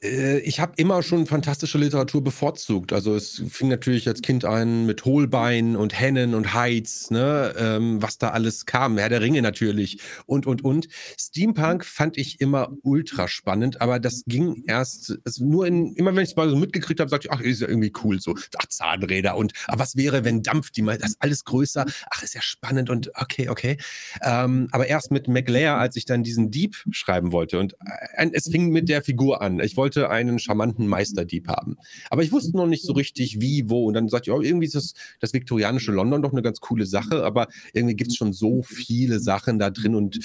[0.00, 2.92] ich habe immer schon fantastische Literatur bevorzugt.
[2.92, 8.00] Also es fing natürlich als Kind an mit Holbein und Hennen und Heiz, ne, ähm,
[8.00, 8.96] was da alles kam.
[8.96, 10.86] Herr der Ringe natürlich und, und, und.
[11.18, 16.22] Steampunk fand ich immer ultra spannend, aber das ging erst, also nur in, immer wenn
[16.22, 18.36] ich es mal so mitgekriegt habe, sagte ich, ach, ist ja irgendwie cool so.
[18.56, 21.84] Ach, Zahnräder und ach, was wäre, wenn Dampf die mal, das ist alles größer.
[22.10, 23.76] Ach, ist ja spannend und okay, okay.
[24.22, 27.74] Ähm, aber erst mit McLair, als ich dann diesen Dieb schreiben wollte und
[28.16, 29.58] ein, es fing mit der Figur an.
[29.58, 31.76] Ich wollte einen charmanten Meisterdieb haben.
[32.10, 33.86] Aber ich wusste noch nicht so richtig, wie, wo.
[33.86, 36.86] Und dann sagte ich, oh, irgendwie ist das, das viktorianische London doch eine ganz coole
[36.86, 40.18] Sache, aber irgendwie gibt es schon so viele Sachen da drin und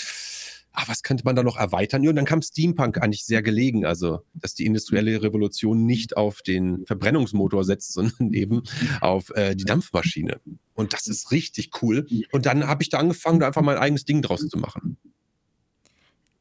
[0.74, 2.08] ah, was könnte man da noch erweitern?
[2.08, 6.86] Und dann kam Steampunk eigentlich sehr gelegen, also dass die industrielle Revolution nicht auf den
[6.86, 8.64] Verbrennungsmotor setzt, sondern eben
[9.00, 10.42] auf äh, die Dampfmaschine.
[10.74, 12.08] Und das ist richtig cool.
[12.32, 14.98] Und dann habe ich da angefangen, da einfach mein eigenes Ding draus zu machen.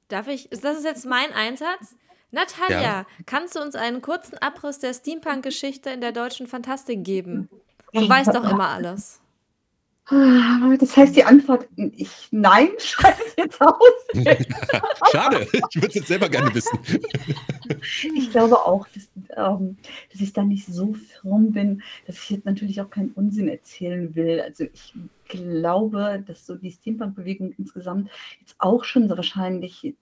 [0.09, 1.97] Darf ich, das ist jetzt mein Einsatz?
[2.33, 3.07] Natalia, ja.
[3.27, 7.49] kannst du uns einen kurzen Abriss der Steampunk-Geschichte in der deutschen Fantastik geben?
[7.93, 9.21] Du weißt doch immer alles.
[10.07, 13.77] Ah, das heißt, die Antwort ich, nein, schreibe ich jetzt aus.
[15.13, 16.79] Schade, ich würde es jetzt selber gerne wissen.
[18.17, 19.77] Ich glaube auch, dass, ähm,
[20.11, 24.15] dass, ich da nicht so firm bin, dass ich jetzt natürlich auch keinen Unsinn erzählen
[24.15, 24.41] will.
[24.41, 24.95] Also ich
[25.29, 29.95] glaube, dass so die Steampunk-Bewegung insgesamt jetzt auch schon so wahrscheinlich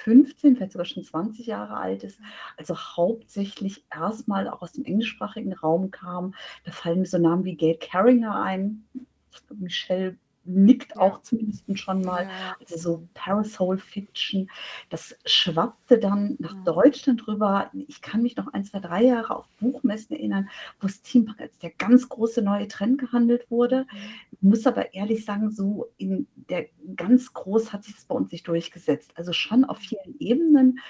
[0.00, 2.20] 15, vielleicht sogar schon 20 Jahre alt ist,
[2.56, 6.34] also hauptsächlich erstmal auch aus dem englischsprachigen Raum kam.
[6.64, 8.84] Da fallen mir so Namen wie Gail Carringer ein,
[9.58, 12.28] Michelle nickt auch zumindest schon mal.
[12.60, 14.50] Also so Parasol Fiction.
[14.88, 16.54] Das schwappte dann nach.
[16.64, 17.70] Deutschland rüber.
[17.88, 20.48] Ich kann mich noch ein, zwei, drei Jahre auf Buchmessen erinnern,
[20.80, 23.86] wo Steampunk als der ganz große neue Trend gehandelt wurde.
[24.32, 28.32] Ich muss aber ehrlich sagen, so in der ganz groß hat sich das bei uns
[28.32, 29.12] nicht durchgesetzt.
[29.14, 30.80] Also schon auf vielen Ebenen.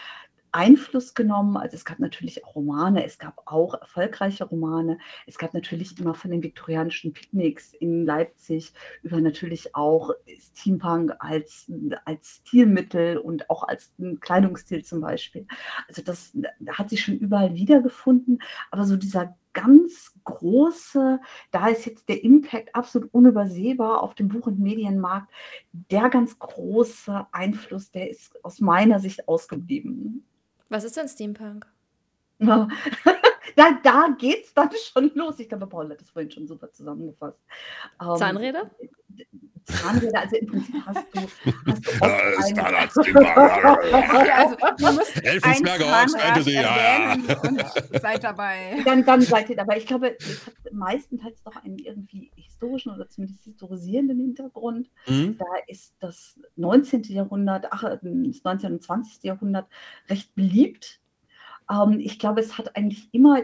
[0.52, 1.56] Einfluss genommen.
[1.56, 4.98] Also es gab natürlich auch Romane, es gab auch erfolgreiche Romane.
[5.26, 11.70] Es gab natürlich immer von den viktorianischen Picknicks in Leipzig über natürlich auch Steampunk als,
[12.04, 15.46] als Stilmittel und auch als Kleidungsstil zum Beispiel.
[15.88, 16.32] Also das
[16.68, 18.42] hat sich schon überall wiedergefunden.
[18.70, 24.46] Aber so dieser ganz große, da ist jetzt der Impact absolut unübersehbar auf dem Buch-
[24.46, 25.30] und Medienmarkt.
[25.72, 30.24] Der ganz große Einfluss, der ist aus meiner Sicht ausgeblieben.
[30.70, 31.66] Was ist denn Steampunk?
[32.38, 32.68] Ja.
[33.56, 35.38] da, da geht's dann schon los.
[35.38, 37.42] Ich glaube, Paul hat das vorhin schon super zusammengefasst.
[38.00, 38.16] Ähm,
[39.64, 40.20] Zahnräder?
[40.20, 41.20] Also im Prinzip hast du.
[42.00, 42.64] Hast du
[44.34, 47.14] also, du musst Elfensberger aus Fantasy, ja.
[47.14, 47.64] und
[48.00, 48.82] seid dabei.
[48.84, 49.78] Dann, dann seid ihr dabei.
[49.78, 54.90] Ich glaube, es hat meistenteils doch einen irgendwie historischen oder zumindest historisierenden Hintergrund.
[55.06, 55.36] Mhm.
[55.38, 57.02] Da ist das 19.
[57.04, 58.72] Jahrhundert, ach, das 19.
[58.72, 59.22] und 20.
[59.24, 59.66] Jahrhundert
[60.08, 60.99] recht beliebt
[61.70, 63.42] ähm, ich glaube, es hat eigentlich immer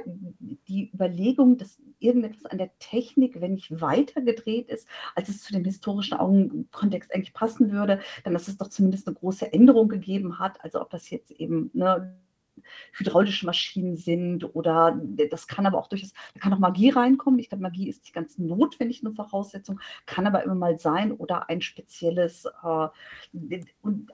[0.69, 5.53] die Überlegung, dass irgendetwas an der Technik, wenn nicht weiter gedreht ist, als es zu
[5.53, 10.39] dem historischen Augenkontext eigentlich passen würde, dann dass es doch zumindest eine große Änderung gegeben
[10.39, 10.63] hat.
[10.63, 12.19] Also ob das jetzt eben ne,
[12.93, 14.99] hydraulische Maschinen sind oder
[15.31, 17.39] das kann aber auch durchaus, da kann auch Magie reinkommen.
[17.39, 21.49] Ich glaube, Magie ist nicht ganz notwendig eine Voraussetzung, kann aber immer mal sein oder
[21.49, 22.89] ein spezielles, äh,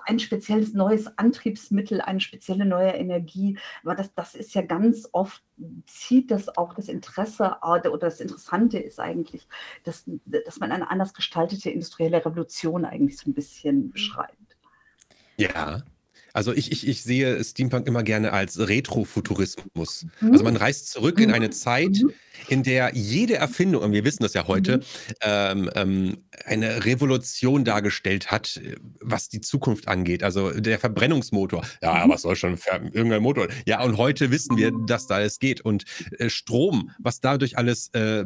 [0.07, 3.59] ein spezielles neues Antriebsmittel, eine spezielle neue Energie.
[3.83, 5.43] Aber das, das ist ja ganz oft,
[5.87, 9.47] zieht das auch das Interesse äh, oder das Interessante ist eigentlich,
[9.85, 13.91] dass, dass man eine anders gestaltete industrielle Revolution eigentlich so ein bisschen mhm.
[13.91, 14.57] beschreibt.
[15.37, 15.83] Ja,
[16.33, 20.07] also ich, ich, ich sehe Steampunk immer gerne als Retrofuturismus.
[20.21, 20.33] Mhm.
[20.33, 22.12] Also man reist zurück in eine Zeit, mhm.
[22.49, 24.83] in der jede Erfindung, und wir wissen das ja heute, mhm.
[25.23, 28.61] ähm, ähm, eine Revolution dargestellt hat,
[29.01, 30.23] was die Zukunft angeht.
[30.23, 31.64] Also der Verbrennungsmotor.
[31.83, 32.11] Ja, mhm.
[32.11, 32.59] was soll schon
[32.92, 33.49] irgendein Motor?
[33.66, 35.61] Ja, und heute wissen wir, dass da alles geht.
[35.61, 35.85] Und
[36.18, 38.25] äh, Strom, was dadurch alles äh,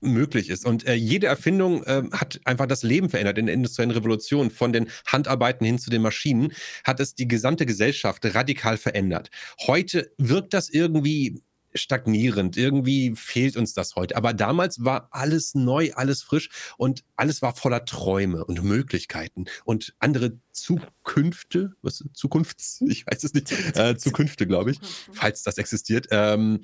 [0.00, 0.66] möglich ist.
[0.66, 4.50] Und äh, jede Erfindung äh, hat einfach das Leben verändert in der industriellen Revolution.
[4.50, 6.52] Von den Handarbeiten hin zu den Maschinen
[6.84, 9.30] hat es die gesamte Gesellschaft radikal verändert.
[9.66, 11.42] Heute wirkt das irgendwie
[11.76, 12.56] stagnierend.
[12.56, 14.16] Irgendwie fehlt uns das heute.
[14.16, 19.94] Aber damals war alles neu, alles frisch und alles war voller Träume und Möglichkeiten und
[19.98, 24.80] andere Zukünfte, was Zukunfts, ich weiß es nicht, äh, Zukünfte, glaube ich,
[25.12, 26.62] falls das existiert, ähm,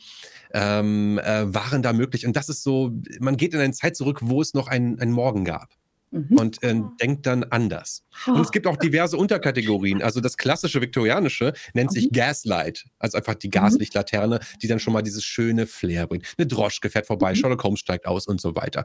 [0.53, 2.27] ähm, äh, waren da möglich.
[2.27, 5.13] Und das ist so, man geht in eine Zeit zurück, wo es noch einen, einen
[5.13, 5.82] Morgen gab
[6.13, 6.39] mhm.
[6.39, 8.05] und äh, denkt dann anders.
[8.27, 10.03] Und es gibt auch diverse Unterkategorien.
[10.03, 11.95] Also das klassische viktorianische nennt mhm.
[11.95, 13.53] sich Gaslight, also einfach die mhm.
[13.53, 16.27] Gaslichtlaterne, die dann schon mal dieses schöne Flair bringt.
[16.37, 17.37] Eine Droschke fährt vorbei, mhm.
[17.37, 18.85] Sherlock Holmes steigt aus und so weiter.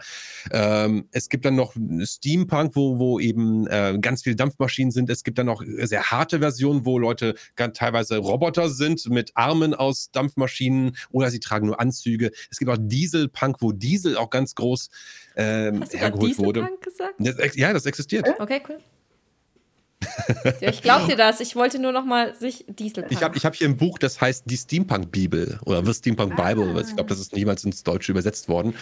[0.52, 5.10] Ähm, es gibt dann noch Steampunk, wo, wo eben äh, ganz viele Dampfmaschinen sind.
[5.10, 9.74] Es gibt dann noch sehr harte Versionen, wo Leute ganz teilweise Roboter sind mit Armen
[9.74, 12.32] aus Dampfmaschinen oder sie tragen nur Anzüge.
[12.50, 14.90] Es gibt auch Dieselpunk, wo Diesel auch ganz groß
[15.38, 16.68] ähm, hergeholt wurde.
[16.82, 17.56] Gesagt?
[17.56, 18.28] Ja, das existiert.
[18.40, 18.80] Okay, cool.
[20.62, 21.40] ja, ich glaub dir das.
[21.40, 23.06] Ich wollte nur noch mal sich Diesel.
[23.10, 26.54] Ich habe ich hab hier ein Buch, das heißt die Steampunk-Bibel oder The Steampunk ah.
[26.54, 26.82] Bible.
[26.82, 28.76] Ich glaube, das ist niemals ins Deutsche übersetzt worden.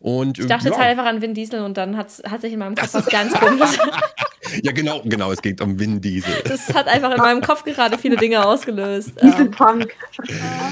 [0.00, 0.70] Und, ich dachte ja.
[0.70, 3.06] jetzt halt einfach an Vin Diesel und dann hat sich in meinem Kopf das was
[3.06, 3.78] ganz komisches.
[4.62, 5.32] ja, genau, genau.
[5.32, 6.32] Es geht um Vin Diesel.
[6.44, 9.12] Das hat einfach in meinem Kopf gerade viele Dinge ausgelöst.
[9.22, 9.88] Dieselpunk.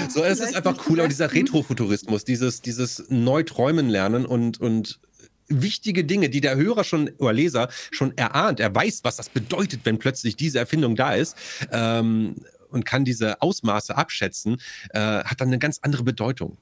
[0.08, 5.00] so, es ist einfach cool, aber dieser Retrofuturismus, dieses, dieses Neuträumen lernen und, und
[5.48, 8.60] wichtige Dinge, die der Hörer schon oder Leser schon erahnt.
[8.60, 11.36] Er weiß, was das bedeutet, wenn plötzlich diese Erfindung da ist.
[11.72, 12.36] Ähm,
[12.68, 16.58] und kann diese Ausmaße abschätzen, äh, hat dann eine ganz andere Bedeutung.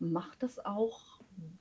[0.00, 1.05] Macht das auch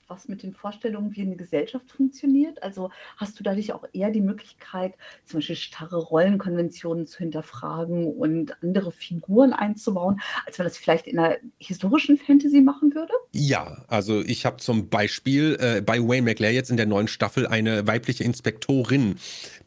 [0.08, 2.62] was mit den Vorstellungen, wie eine Gesellschaft funktioniert?
[2.64, 4.94] Also hast du dadurch auch eher die Möglichkeit,
[5.24, 11.20] zum Beispiel starre Rollenkonventionen zu hinterfragen und andere Figuren einzubauen, als man das vielleicht in
[11.20, 13.14] einer historischen Fantasy machen würde?
[13.32, 17.48] Ja, also ich habe zum Beispiel äh, bei Wayne McLear jetzt in der neuen Staffel
[17.48, 19.16] eine weibliche Inspektorin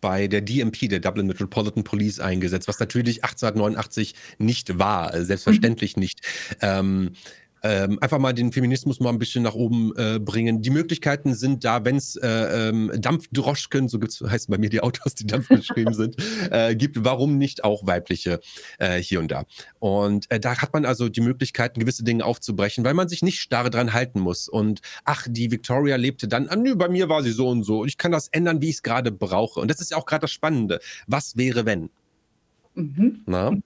[0.01, 5.97] bei der DMP, der Dublin Metropolitan Police, eingesetzt, was natürlich 1889 nicht war, äh, selbstverständlich
[5.97, 6.01] mhm.
[6.01, 6.21] nicht.
[6.61, 7.13] Ähm,
[7.63, 10.63] ähm, einfach mal den Feminismus mal ein bisschen nach oben äh, bringen.
[10.63, 14.81] Die Möglichkeiten sind da, wenn es äh, ähm, Dampfdroschken, so gibt's, heißen bei mir die
[14.81, 16.17] Autos, die Dampf geschrieben sind,
[16.51, 18.41] äh, gibt, warum nicht auch weibliche
[18.79, 19.45] äh, hier und da?
[19.79, 23.41] Und äh, da hat man also die Möglichkeiten, gewisse Dinge aufzubrechen, weil man sich nicht
[23.41, 24.49] starr dran halten muss.
[24.49, 27.85] Und ach, die Victoria lebte dann, ah, nö, bei mir war sie so und so.
[27.85, 29.61] Ich kann das ändern, wie ich es gerade brauche.
[29.61, 30.81] Und das ist ja auch gerade das Spannende.
[31.07, 31.91] Was wäre, wenn?
[32.75, 33.23] Mhm.
[33.27, 33.51] Na?
[33.51, 33.63] Hm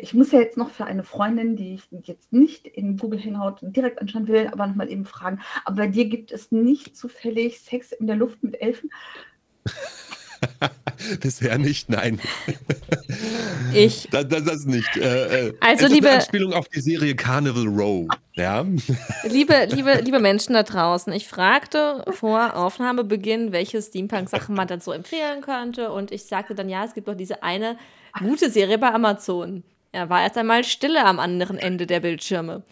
[0.00, 3.56] ich muss ja jetzt noch für eine Freundin, die ich jetzt nicht in Google Hangout
[3.62, 5.40] direkt anschauen will, aber nochmal eben fragen.
[5.64, 8.90] Aber bei dir gibt es nicht zufällig Sex in der Luft mit Elfen?
[11.20, 12.20] Bisher nicht, nein.
[13.72, 14.08] Ich.
[14.10, 14.96] Das, das, das nicht.
[14.96, 16.08] Äh, äh also, liebe.
[16.08, 18.08] Eine Anspielung auf die Serie Carnival Row.
[18.34, 18.64] Ja.
[19.24, 24.92] Liebe, liebe, liebe Menschen da draußen, ich fragte vor Aufnahmebeginn, welche Steampunk-Sachen man dann so
[24.92, 25.92] empfehlen könnte.
[25.92, 27.76] Und ich sagte dann, ja, es gibt doch diese eine
[28.18, 29.62] gute Serie bei Amazon.
[29.92, 32.62] Er war erst einmal Stille am anderen Ende der Bildschirme.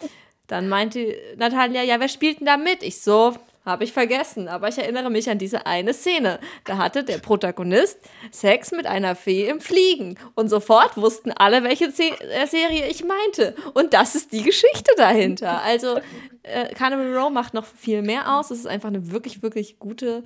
[0.47, 2.83] Dann meinte Natalia, ja, wer spielt denn da mit?
[2.83, 3.35] Ich so,
[3.65, 6.39] habe ich vergessen, aber ich erinnere mich an diese eine Szene.
[6.65, 7.99] Da hatte der Protagonist
[8.31, 10.17] Sex mit einer Fee im Fliegen.
[10.33, 13.55] Und sofort wussten alle, welche Se äh, Serie ich meinte.
[13.75, 15.61] Und das ist die Geschichte dahinter.
[15.61, 15.99] Also,
[16.41, 18.49] äh, Carnival Row macht noch viel mehr aus.
[18.49, 20.23] Es ist einfach eine wirklich, wirklich gute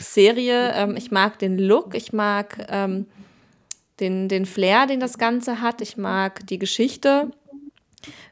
[0.00, 0.72] Serie.
[0.74, 3.06] Ähm, ich mag den Look, ich mag ähm,
[4.00, 5.80] den, den Flair, den das Ganze hat.
[5.80, 7.30] Ich mag die Geschichte.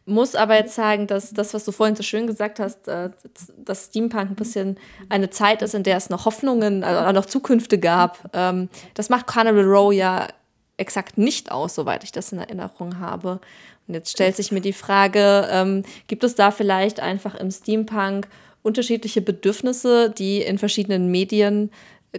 [0.05, 3.11] Muss aber jetzt sagen, dass das, was du vorhin so schön gesagt hast, äh,
[3.59, 7.79] dass Steampunk ein bisschen eine Zeit ist, in der es noch Hoffnungen, also noch Zukünfte
[7.79, 8.31] gab.
[8.33, 10.29] Ähm, das macht Carnival Row ja
[10.77, 13.41] exakt nicht aus, soweit ich das in Erinnerung habe.
[13.89, 18.29] Und jetzt stellt sich mir die Frage, ähm, gibt es da vielleicht einfach im Steampunk
[18.63, 21.71] unterschiedliche Bedürfnisse, die in verschiedenen Medien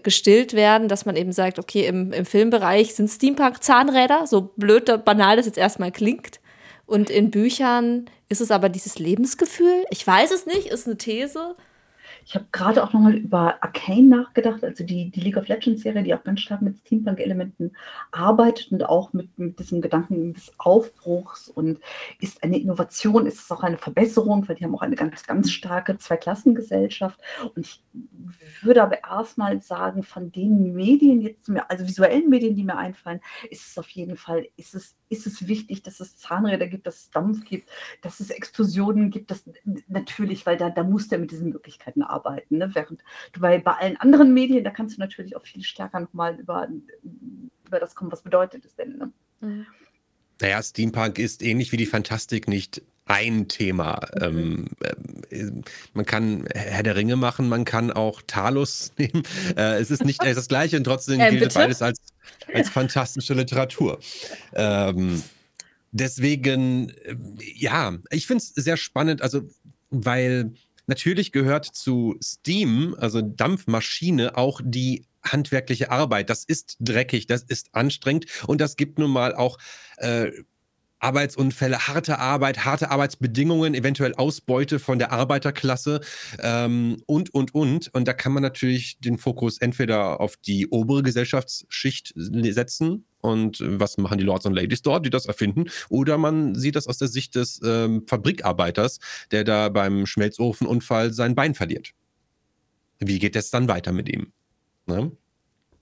[0.03, 5.37] gestillt werden, dass man eben sagt, okay, im, im Filmbereich sind Steampunk-Zahnräder, so blöd, banal
[5.37, 6.39] das jetzt erstmal klingt.
[6.85, 9.85] Und in Büchern ist es aber dieses Lebensgefühl.
[9.89, 11.55] Ich weiß es nicht, ist eine These.
[12.27, 16.03] Ich habe gerade auch nochmal über Arcane nachgedacht, also die, die League of Legends Serie,
[16.03, 17.71] die auch ganz stark mit Steampunk-Elementen
[18.11, 21.79] arbeitet und auch mit, mit diesem Gedanken des Aufbruchs und
[22.19, 25.51] ist eine Innovation, ist es auch eine Verbesserung, weil die haben auch eine ganz, ganz
[25.51, 27.17] starke Zweiklassengesellschaft.
[27.55, 27.81] Und ich
[28.61, 33.67] würde aber erstmal sagen, von den Medien jetzt, also visuellen Medien, die mir einfallen, ist
[33.67, 37.09] es auf jeden Fall, ist es, ist es wichtig, dass es Zahnräder gibt, dass es
[37.09, 37.69] Dampf gibt,
[38.01, 39.49] dass es Explosionen gibt, dass
[39.87, 42.57] natürlich, weil da, da muss der mit diesen Möglichkeiten arbeiten arbeiten.
[42.57, 42.69] Ne?
[42.73, 43.01] Während
[43.33, 46.67] du bei, bei allen anderen Medien, da kannst du natürlich auch viel stärker nochmal über,
[47.65, 48.97] über das kommen, was bedeutet es denn.
[48.97, 49.11] Ne?
[49.41, 49.65] Mhm.
[50.41, 54.01] Naja, Steampunk ist ähnlich wie die Fantastik nicht ein Thema.
[54.15, 54.21] Mhm.
[54.21, 54.67] Ähm,
[55.29, 55.45] äh,
[55.93, 59.23] man kann Herr der Ringe machen, man kann auch Talos nehmen.
[59.55, 61.55] Äh, es ist nicht das Gleiche und trotzdem äh, gilt bitte?
[61.55, 61.99] beides als,
[62.53, 63.99] als fantastische Literatur.
[64.53, 65.23] Ähm,
[65.91, 67.15] deswegen, äh,
[67.55, 69.41] ja, ich finde es sehr spannend, also
[69.89, 70.53] weil
[70.87, 76.29] Natürlich gehört zu Steam, also Dampfmaschine, auch die handwerkliche Arbeit.
[76.29, 79.57] Das ist dreckig, das ist anstrengend und das gibt nun mal auch
[79.97, 80.31] äh,
[80.99, 86.01] Arbeitsunfälle, harte Arbeit, harte Arbeitsbedingungen, eventuell Ausbeute von der Arbeiterklasse
[86.39, 87.93] ähm, und, und, und.
[87.93, 93.97] Und da kann man natürlich den Fokus entweder auf die obere Gesellschaftsschicht setzen und was
[93.97, 97.07] machen die Lords und Ladies dort, die das erfinden, oder man sieht das aus der
[97.07, 98.99] Sicht des ähm, Fabrikarbeiters,
[99.31, 101.91] der da beim Schmelzofenunfall sein Bein verliert.
[102.99, 104.31] Wie geht es dann weiter mit ihm?
[104.87, 105.11] Ne?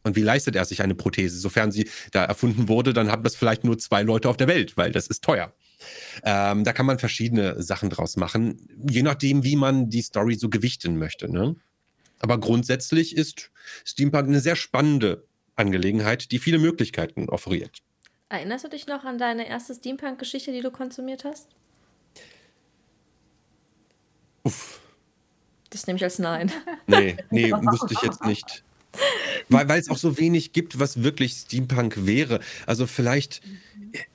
[0.03, 1.39] Und wie leistet er sich eine Prothese?
[1.39, 4.77] Sofern sie da erfunden wurde, dann haben das vielleicht nur zwei Leute auf der Welt,
[4.77, 5.53] weil das ist teuer.
[6.23, 10.49] Ähm, da kann man verschiedene Sachen draus machen, je nachdem, wie man die Story so
[10.49, 11.31] gewichten möchte.
[11.31, 11.55] Ne?
[12.19, 13.51] Aber grundsätzlich ist
[13.83, 15.25] Steampunk eine sehr spannende
[15.55, 17.79] Angelegenheit, die viele Möglichkeiten offeriert.
[18.29, 21.49] Erinnerst du dich noch an deine erste Steampunk-Geschichte, die du konsumiert hast?
[24.43, 24.81] Uff.
[25.69, 26.51] Das nehme ich als Nein.
[26.87, 28.63] Nee, nee, wüsste ich jetzt nicht.
[29.49, 32.39] Weil es auch so wenig gibt, was wirklich Steampunk wäre.
[32.65, 33.41] Also vielleicht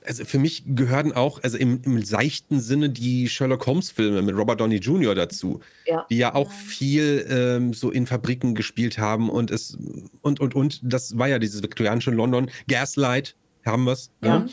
[0.05, 4.75] also für mich gehören auch, also im im seichten Sinne die Sherlock-Holmes-Filme mit Robert Downey
[4.77, 5.15] Jr.
[5.15, 6.05] dazu, Ja.
[6.09, 9.77] die ja auch viel, ähm, so in Fabriken gespielt haben und es
[10.21, 10.79] und, und, und.
[10.83, 12.49] Das war ja dieses viktorianische London.
[12.67, 14.39] Gaslight haben wir's, Ja.
[14.39, 14.49] ne?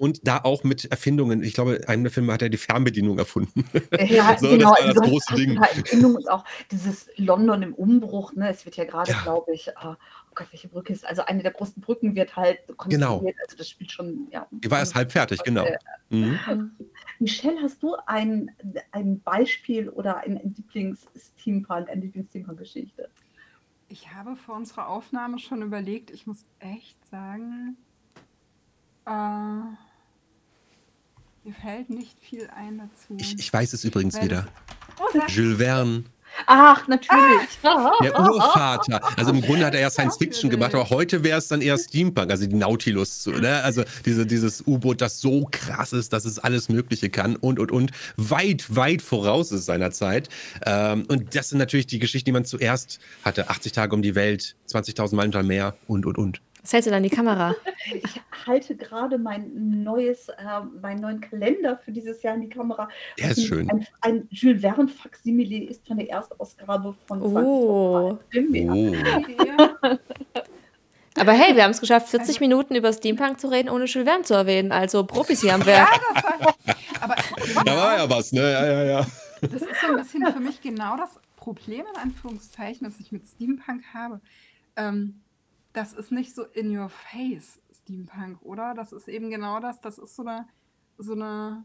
[0.00, 1.42] Und da auch mit Erfindungen.
[1.42, 3.66] Ich glaube, einer der Filme hat er die Fernbedienung erfunden.
[4.08, 4.70] Ja, So, genau.
[4.74, 5.56] das war das hast große Ding.
[5.60, 8.48] Erfindungen und auch dieses London im Umbruch, ne?
[8.48, 9.20] Es wird ja gerade, Ja.
[9.22, 9.98] glaube ich, ah,
[10.30, 13.08] oh Gott, welche Brücke ist also eine der großen Brücken wird halt Genau.
[13.18, 13.36] konstruiert.
[13.44, 14.46] Also das spielt schon, ja.
[14.50, 15.64] Die war erst halb fertig, genau.
[15.66, 15.76] Äh,
[16.08, 16.70] Mhm.
[17.18, 18.50] Michelle, hast du ein,
[18.92, 23.10] ein Beispiel oder ein Lieblings-Steampunk, eine Lieblings-Steampunk-Geschichte?
[23.88, 27.76] Ich habe vor unserer Aufnahme schon überlegt, ich muss echt sagen,
[29.04, 29.89] äh,
[31.44, 33.14] mir fällt nicht viel ein dazu.
[33.18, 34.48] Ich, ich weiß es übrigens Weil wieder.
[34.98, 36.04] Oh, sag- Jules Verne,
[36.46, 37.58] Ach, natürlich.
[38.02, 39.00] der Urvater.
[39.18, 41.76] Also im Grunde hat er ja Science Fiction gemacht, aber heute wäre es dann eher
[41.78, 43.62] Steampunk, also die Nautilus, ne?
[43.62, 47.72] also diese, dieses U-Boot, das so krass ist, dass es alles Mögliche kann und und
[47.72, 50.28] und weit, weit voraus ist seiner Zeit.
[50.64, 54.14] Ähm, und das sind natürlich die Geschichten, die man zuerst hatte: 80 Tage um die
[54.14, 56.40] Welt, 20.000 Meilen unter Meer und und und.
[56.62, 57.54] Was hältst du da in die Kamera?
[57.92, 60.34] Ich halte gerade mein neues, äh,
[60.80, 62.88] meinen neuen Kalender für dieses Jahr in die Kamera.
[63.18, 63.68] Der ist schön.
[63.70, 68.18] Ein, ein Jules Verne Faksimile ist von der Erstausgabe von Oh.
[68.32, 68.70] 20.
[68.70, 69.14] Oh.
[69.44, 69.98] Ja,
[71.16, 74.24] Aber hey, wir haben es geschafft, 40 Minuten über Steampunk zu reden, ohne Jules Verne
[74.24, 74.72] zu erwähnen.
[74.72, 75.88] Also Profis hier am Werk.
[76.14, 76.54] das war,
[77.00, 77.16] aber
[77.64, 78.42] Da war ja was, ne?
[78.52, 79.06] Ja, ja, ja.
[79.42, 83.24] das ist so ein bisschen für mich genau das Problem, in Anführungszeichen, das ich mit
[83.26, 84.20] Steampunk habe.
[84.76, 85.20] Ähm,
[85.72, 88.74] das ist nicht so in your face Steampunk, oder?
[88.74, 89.80] Das ist eben genau das.
[89.80, 90.48] Das ist so eine,
[90.98, 91.64] so eine.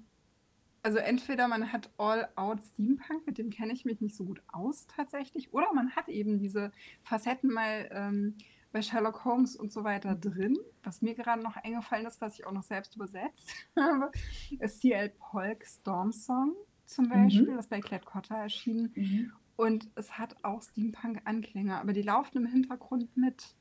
[0.83, 4.85] Also entweder man hat All-Out Steampunk, mit dem kenne ich mich nicht so gut aus
[4.85, 8.35] tatsächlich, oder man hat eben diese Facetten mal ähm,
[8.71, 10.57] bei Sherlock Holmes und so weiter drin.
[10.83, 14.11] Was mir gerade noch eingefallen ist, was ich auch noch selbst übersetzt habe,
[14.59, 17.09] ist CL Polk Storm Song zum Mhm.
[17.09, 18.91] Beispiel, das bei Klett Cotta erschienen.
[18.95, 19.31] Mhm.
[19.55, 23.55] Und es hat auch Steampunk-Anklänge, aber die laufen im Hintergrund mit.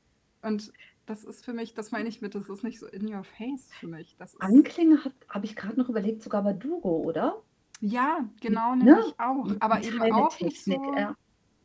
[0.45, 0.71] Und
[1.05, 3.69] das ist für mich, das meine ich mit, das ist nicht so in your face
[3.79, 4.15] für mich.
[4.17, 7.41] Das ist, Anklänge habe ich gerade noch überlegt, sogar bei Dugo, oder?
[7.81, 8.85] ja, genau, Ne?
[8.85, 9.47] nämlich auch.
[9.59, 11.15] Aber eben Keine auch nicht so Technik, ja.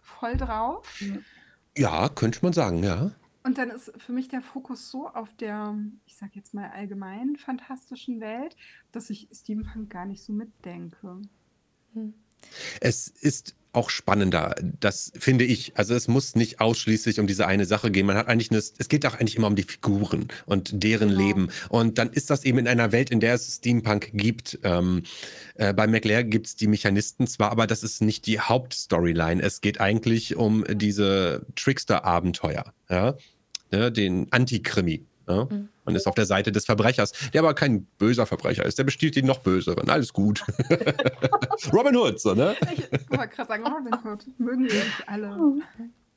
[0.01, 1.03] voll drauf.
[1.77, 3.13] Ja, könnte man sagen, ja.
[3.43, 7.37] Und dann ist für mich der Fokus so auf der, ich sag jetzt mal allgemein
[7.37, 8.57] fantastischen Welt,
[8.93, 11.23] dass ich Steampunk gar nicht so mitdenke.
[12.81, 15.77] Es ist auch spannender, das finde ich.
[15.77, 18.07] Also es muss nicht ausschließlich um diese eine Sache gehen.
[18.07, 21.21] Man hat eigentlich eine, es geht auch eigentlich immer um die Figuren und deren Genau.
[21.21, 21.49] Leben.
[21.69, 24.59] Und dann ist das eben in einer Welt, in der es Steampunk gibt.
[24.63, 25.03] Ähm,
[25.55, 29.43] äh, bei McLear gibt es die Mechanisten zwar, aber das ist nicht die Hauptstoryline.
[29.43, 33.17] Es geht eigentlich um diese Trickster-Abenteuer, ja?
[33.73, 35.05] Ne, den Antikrimi.
[35.31, 35.45] Ja?
[35.45, 35.69] Mhm.
[35.85, 38.79] Man ist auf der Seite des Verbrechers, der aber kein böser Verbrecher ist.
[38.79, 39.89] Der bestiehlt den noch böseren.
[39.89, 40.45] Alles gut.
[41.73, 42.57] Robin Hood, so, ne?
[42.73, 45.37] Ich wollte gerade sagen, Robin Hood, mögen wir nicht alle.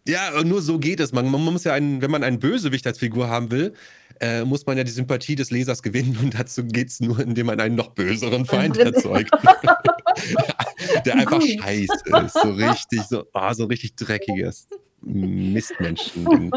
[0.06, 1.14] Ja, nur so geht es.
[1.14, 3.74] Man, man muss ja einen, wenn man einen Bösewicht als Figur haben will,
[4.20, 7.48] äh, muss man ja die Sympathie des Lesers gewinnen und dazu geht es nur, indem
[7.48, 9.32] man einen noch böseren Feind erzeugt.
[11.06, 11.50] Der einfach Gut.
[11.50, 12.34] scheiße ist.
[12.34, 14.68] So richtig, so, ah, so richtig dreckiges
[15.02, 16.52] Mistmenschen.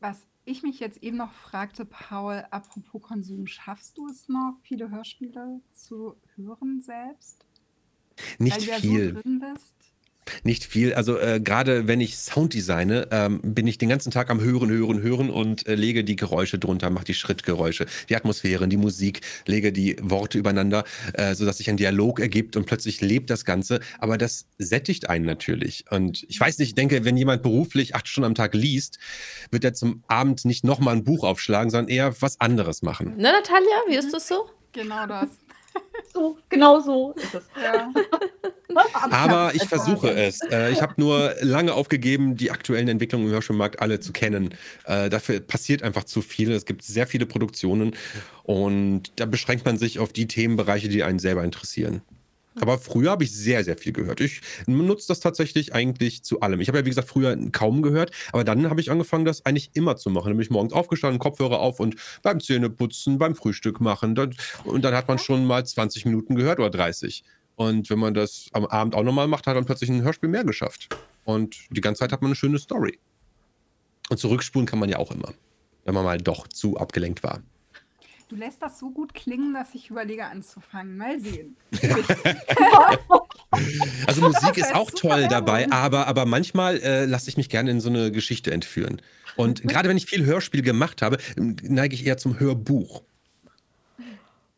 [0.00, 4.90] Was ich mich jetzt eben noch fragte, Paul, apropos Konsum, schaffst du es noch, viele
[4.90, 7.44] Hörspiele zu hören selbst?
[8.38, 9.14] Nicht Weil du ja viel.
[9.14, 9.83] so drin bist?
[10.42, 10.94] Nicht viel.
[10.94, 14.70] Also äh, gerade wenn ich Sound designe, ähm, bin ich den ganzen Tag am Hören,
[14.70, 19.20] Hören, Hören und äh, lege die Geräusche drunter, mache die Schrittgeräusche, die Atmosphären, die Musik,
[19.46, 23.80] lege die Worte übereinander, äh, sodass sich ein Dialog ergibt und plötzlich lebt das Ganze.
[23.98, 25.84] Aber das sättigt einen natürlich.
[25.90, 28.98] Und ich weiß nicht, ich denke, wenn jemand beruflich acht Stunden am Tag liest,
[29.50, 33.16] wird er zum Abend nicht nochmal ein Buch aufschlagen, sondern eher was anderes machen.
[33.16, 34.48] Ne, Natalia, wie ist das so?
[34.72, 35.28] Genau das.
[36.12, 37.44] So, genau so ist es.
[37.60, 37.92] Ja.
[39.10, 40.40] Aber ich versuche es.
[40.42, 44.54] Äh, ich habe nur lange aufgegeben, die aktuellen Entwicklungen im Hörspielmarkt alle zu kennen.
[44.84, 46.52] Äh, dafür passiert einfach zu viel.
[46.52, 47.96] Es gibt sehr viele Produktionen
[48.44, 52.02] und da beschränkt man sich auf die Themenbereiche, die einen selber interessieren.
[52.60, 54.20] Aber früher habe ich sehr, sehr viel gehört.
[54.20, 56.60] Ich nutze das tatsächlich eigentlich zu allem.
[56.60, 59.70] Ich habe ja, wie gesagt, früher kaum gehört, aber dann habe ich angefangen, das eigentlich
[59.74, 60.28] immer zu machen.
[60.28, 64.16] Dann bin ich morgens aufgestanden, Kopfhörer auf und beim Zähneputzen, beim Frühstück machen.
[64.64, 67.24] Und dann hat man schon mal 20 Minuten gehört oder 30.
[67.56, 70.44] Und wenn man das am Abend auch nochmal macht, hat man plötzlich ein Hörspiel mehr
[70.44, 70.88] geschafft.
[71.24, 72.98] Und die ganze Zeit hat man eine schöne Story.
[74.10, 75.32] Und zurückspulen kann man ja auch immer,
[75.84, 77.42] wenn man mal doch zu abgelenkt war.
[78.28, 80.96] Du lässt das so gut klingen, dass ich überlege anzufangen.
[80.96, 81.56] Mal sehen.
[84.06, 87.80] Also Musik ist auch toll dabei, aber, aber manchmal äh, lasse ich mich gerne in
[87.80, 89.00] so eine Geschichte entführen.
[89.36, 93.02] Und gerade wenn ich viel Hörspiel gemacht habe, neige ich eher zum Hörbuch.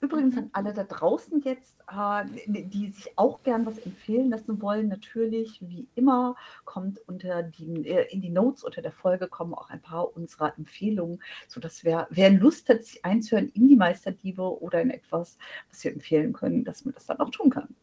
[0.07, 4.87] Übrigens an alle da draußen jetzt, äh, die sich auch gern was empfehlen lassen wollen,
[4.87, 9.69] natürlich, wie immer, kommt unter die, äh, in die Notes unter der Folge kommen auch
[9.69, 14.81] ein paar unserer Empfehlungen, sodass wer, wer Lust hat, sich einzuhören in die Meisterdiebe oder
[14.81, 15.39] in etwas,
[15.71, 17.75] was wir empfehlen können, dass man das dann auch tun kann.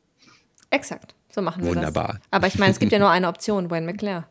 [0.69, 1.15] Exakt.
[1.29, 2.13] So machen wir Wunderbar.
[2.13, 2.21] das.
[2.31, 4.25] Aber ich meine, es gibt ja nur eine Option, Wayne McClare.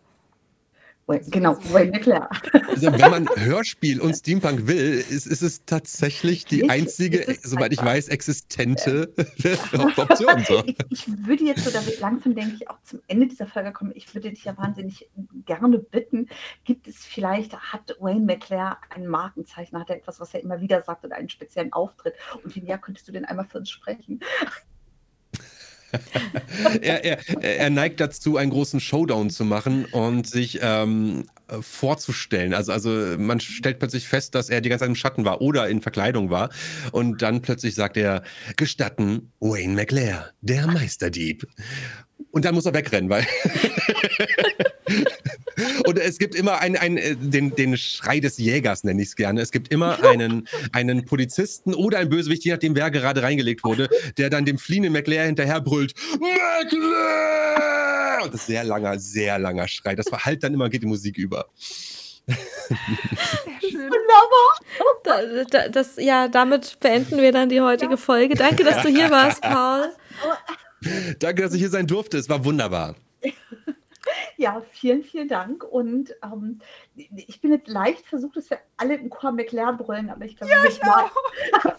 [1.07, 2.29] Genau, Wayne McClare.
[2.69, 7.73] Also wenn man Hörspiel und Steampunk will, ist, ist es tatsächlich die einzige, ist soweit
[7.73, 9.13] ich weiß, existente
[9.97, 10.45] Option.
[10.45, 10.63] So.
[10.91, 13.73] Ich, ich würde jetzt so, da wir langsam, denke ich, auch zum Ende dieser Folge
[13.73, 15.09] kommen, ich würde dich ja wahnsinnig
[15.45, 16.29] gerne bitten,
[16.65, 20.83] gibt es vielleicht, hat Wayne McClare ein Markenzeichen, hat er etwas, was er immer wieder
[20.83, 22.15] sagt oder einen speziellen Auftritt?
[22.43, 24.21] Und wenn ja, könntest du den einmal für uns sprechen?
[26.81, 32.55] Er, er, er neigt dazu, einen großen Showdown zu machen und sich ähm, äh, vorzustellen.
[32.55, 35.69] Also, also man stellt plötzlich fest, dass er die ganze Zeit im Schatten war oder
[35.69, 36.51] in Verkleidung war.
[36.93, 38.23] Und dann plötzlich sagt er,
[38.57, 41.47] gestatten, Wayne McLear, der Meisterdieb.
[42.31, 43.27] Und dann muss er wegrennen, weil.
[45.85, 49.17] Und es gibt immer einen, einen, äh, den, den Schrei des Jägers, nenne ich es
[49.17, 49.41] gerne.
[49.41, 53.89] Es gibt immer einen, einen Polizisten oder einen Bösewicht, je nachdem, wer gerade reingelegt wurde,
[54.17, 57.53] der dann dem fliehenden McLear hinterher brüllt: McLear!
[58.25, 59.95] Und das ist sehr langer, sehr langer Schrei.
[59.95, 61.47] Das verhallt dann immer, geht die Musik über.
[62.27, 62.37] Sehr
[63.71, 63.91] schön.
[65.05, 65.21] Da,
[65.51, 68.35] da, das, ja, damit beenden wir dann die heutige Folge.
[68.35, 69.91] Danke, dass du hier warst, Paul.
[71.19, 72.19] Danke, dass ich hier sein durfte.
[72.19, 72.95] Es war wunderbar.
[74.37, 75.65] Ja, vielen, vielen Dank.
[75.65, 76.61] Und ähm,
[76.97, 80.53] ich bin jetzt leicht versucht, dass wir alle im Chor McLaren brüllen, aber ich glaube,
[80.53, 80.81] ja, ich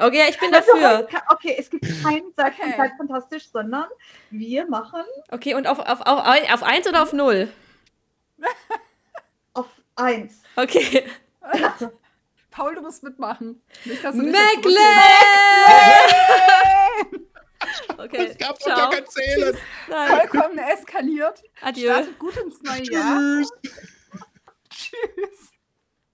[0.00, 1.06] Okay, ich bin dafür.
[1.28, 2.76] Okay, es gibt kein Seid von Okay.
[2.76, 3.86] Zeit fantastisch, sondern
[4.30, 7.52] wir machen Okay, und auf, auf, auf, auf eins oder auf null?
[9.54, 10.42] auf eins.
[10.56, 11.04] Okay.
[12.50, 13.62] Paul, du musst mitmachen.
[13.84, 14.14] Nicht, dass
[17.98, 18.70] Okay, Es gab ciao.
[18.70, 19.56] doch gar kein Zählen.
[19.88, 20.08] Nein.
[20.30, 21.42] Vollkommen eskaliert.
[21.60, 21.90] Adieu.
[21.92, 23.42] Startet gut ins neue Jahr.
[23.42, 23.50] Tschüss.
[24.70, 25.49] Tschüss.